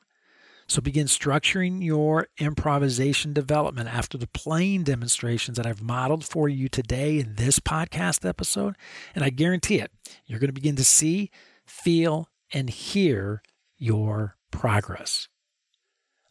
So 0.73 0.81
begin 0.81 1.07
structuring 1.07 1.85
your 1.85 2.29
improvisation 2.39 3.35
development 3.35 3.91
after 3.95 4.17
the 4.17 4.27
playing 4.27 4.85
demonstrations 4.85 5.59
that 5.59 5.67
I've 5.67 5.83
modeled 5.83 6.25
for 6.25 6.49
you 6.49 6.71
today 6.71 7.19
in 7.19 7.35
this 7.35 7.61
podcast 7.61 8.27
episode. 8.27 8.77
And 9.15 9.23
I 9.23 9.29
guarantee 9.29 9.81
it, 9.81 9.91
you're 10.25 10.39
going 10.39 10.49
to 10.49 10.55
begin 10.55 10.77
to 10.77 10.85
see, 10.85 11.31
feel, 11.67 12.31
and 12.55 12.71
hear 12.71 13.43
your 13.77 14.39
progress. 14.51 15.29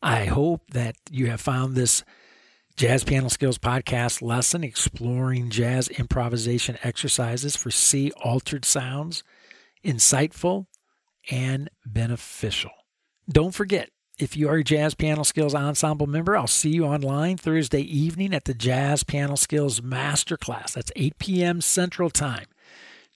I 0.02 0.26
hope 0.26 0.72
that 0.72 0.96
you 1.12 1.28
have 1.28 1.40
found 1.40 1.76
this 1.76 2.04
Jazz 2.76 3.04
Piano 3.04 3.28
Skills 3.28 3.60
podcast 3.60 4.24
lesson 4.24 4.64
exploring 4.64 5.52
jazz 5.52 5.88
improvisation 5.88 6.80
exercises 6.82 7.56
for 7.56 7.70
C 7.70 8.12
altered 8.24 8.66
sounds 8.66 9.24
insightful 9.86 10.66
and 11.30 11.70
beneficial. 11.86 12.72
Don't 13.30 13.54
forget, 13.54 13.92
if 14.22 14.38
you 14.38 14.48
are 14.48 14.58
a 14.58 14.64
Jazz 14.64 14.94
Piano 14.94 15.24
Skills 15.24 15.56
Ensemble 15.56 16.06
member, 16.06 16.38
I'll 16.38 16.46
see 16.46 16.70
you 16.70 16.86
online 16.86 17.38
Thursday 17.38 17.82
evening 17.82 18.36
at 18.36 18.46
the 18.46 18.54
Jazz 18.54 19.04
Piano 19.04 19.36
Skills 19.36 19.82
Masterclass. 19.82 20.74
That's 20.74 20.92
8 20.96 21.18
p.m. 21.18 21.60
Central 21.60 22.12
Time 22.12 22.46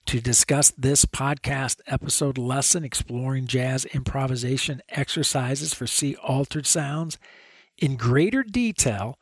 to 0.06 0.20
discuss 0.20 0.72
this 0.72 1.04
podcast 1.04 1.80
episode 1.86 2.38
lesson 2.38 2.82
exploring 2.82 3.46
jazz 3.46 3.84
improvisation 3.86 4.82
exercises 4.88 5.72
for 5.72 5.86
C 5.86 6.16
altered 6.16 6.66
sounds 6.66 7.18
in 7.78 7.94
greater 7.96 8.42
detail 8.42 9.16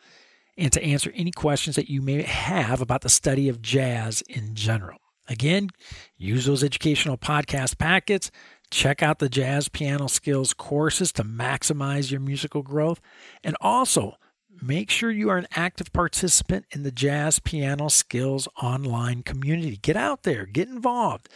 and 0.57 0.73
to 0.73 0.83
answer 0.83 1.13
any 1.15 1.33
questions 1.33 1.77
that 1.77 1.91
you 1.91 2.01
may 2.01 2.23
have 2.23 2.81
about 2.81 3.03
the 3.03 3.11
study 3.11 3.51
of 3.51 3.61
jazz 3.61 4.23
in 4.23 4.55
general. 4.55 5.01
Again, 5.29 5.69
use 6.17 6.47
those 6.47 6.65
educational 6.65 7.19
podcast 7.19 7.77
packets 7.77 8.31
Check 8.71 9.03
out 9.03 9.19
the 9.19 9.29
jazz 9.29 9.69
piano 9.69 10.09
skills 10.09 10.53
courses 10.53 11.13
to 11.13 11.25
maximize 11.25 12.11
your 12.11 12.21
musical 12.21 12.63
growth. 12.63 13.01
And 13.43 13.57
also, 13.61 14.17
make 14.63 14.91
sure 14.91 15.11
you 15.11 15.31
are 15.31 15.39
an 15.39 15.47
active 15.55 15.93
participant 15.93 16.67
in 16.71 16.83
the 16.83 16.93
Jazz 16.93 17.39
Piano 17.39 17.89
Skills 17.89 18.49
online 18.61 19.23
community. 19.23 19.77
Get 19.77 19.97
out 19.97 20.23
there, 20.23 20.47
get 20.47 20.69
involved, 20.69 21.29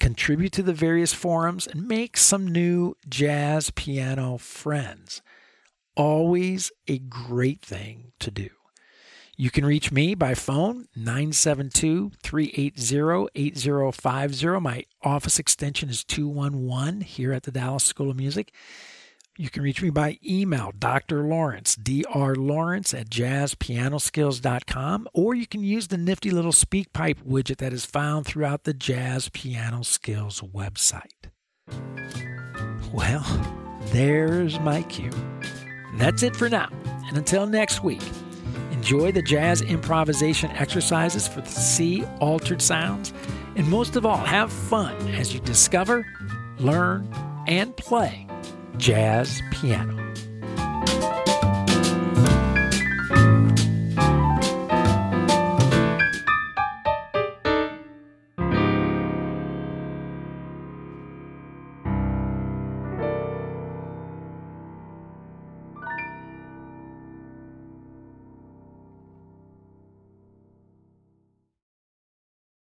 contribute 0.00 0.52
to 0.52 0.62
the 0.62 0.74
various 0.74 1.12
forums, 1.12 1.66
and 1.66 1.88
make 1.88 2.16
some 2.16 2.46
new 2.46 2.94
jazz 3.08 3.70
piano 3.70 4.36
friends. 4.38 5.22
Always 5.96 6.72
a 6.88 6.98
great 6.98 7.62
thing 7.62 8.12
to 8.20 8.30
do. 8.30 8.48
You 9.36 9.50
can 9.50 9.64
reach 9.64 9.90
me 9.90 10.14
by 10.14 10.34
phone, 10.34 10.88
972 10.94 12.12
380 12.22 13.28
8050. 13.34 14.60
My 14.60 14.84
office 15.02 15.38
extension 15.38 15.88
is 15.88 16.04
211 16.04 17.00
here 17.00 17.32
at 17.32 17.44
the 17.44 17.50
Dallas 17.50 17.84
School 17.84 18.10
of 18.10 18.16
Music. 18.16 18.52
You 19.38 19.48
can 19.48 19.62
reach 19.62 19.80
me 19.80 19.88
by 19.88 20.18
email, 20.22 20.72
Dr. 20.78 21.22
Lawrence, 21.22 21.74
Dr. 21.74 22.36
Lawrence 22.36 22.92
at 22.92 23.08
jazzpianoskills.com, 23.08 25.08
or 25.14 25.34
you 25.34 25.46
can 25.46 25.64
use 25.64 25.88
the 25.88 25.96
nifty 25.96 26.30
little 26.30 26.52
SpeakPipe 26.52 27.22
widget 27.26 27.56
that 27.56 27.72
is 27.72 27.86
found 27.86 28.26
throughout 28.26 28.64
the 28.64 28.74
Jazz 28.74 29.30
Piano 29.30 29.82
Skills 29.82 30.42
website. 30.42 31.30
Well, 32.92 33.24
there's 33.86 34.60
my 34.60 34.82
cue. 34.82 35.10
That's 35.96 36.22
it 36.22 36.36
for 36.36 36.50
now. 36.50 36.68
And 37.08 37.16
until 37.16 37.46
next 37.46 37.82
week, 37.82 38.02
Enjoy 38.82 39.12
the 39.12 39.22
jazz 39.22 39.62
improvisation 39.62 40.50
exercises 40.50 41.28
for 41.28 41.40
the 41.40 41.48
C 41.48 42.02
altered 42.18 42.60
sounds, 42.60 43.12
and 43.54 43.68
most 43.68 43.94
of 43.94 44.04
all, 44.04 44.16
have 44.16 44.52
fun 44.52 44.96
as 45.10 45.32
you 45.32 45.38
discover, 45.38 46.04
learn, 46.58 47.08
and 47.46 47.76
play 47.76 48.26
jazz 48.78 49.40
piano. 49.52 50.01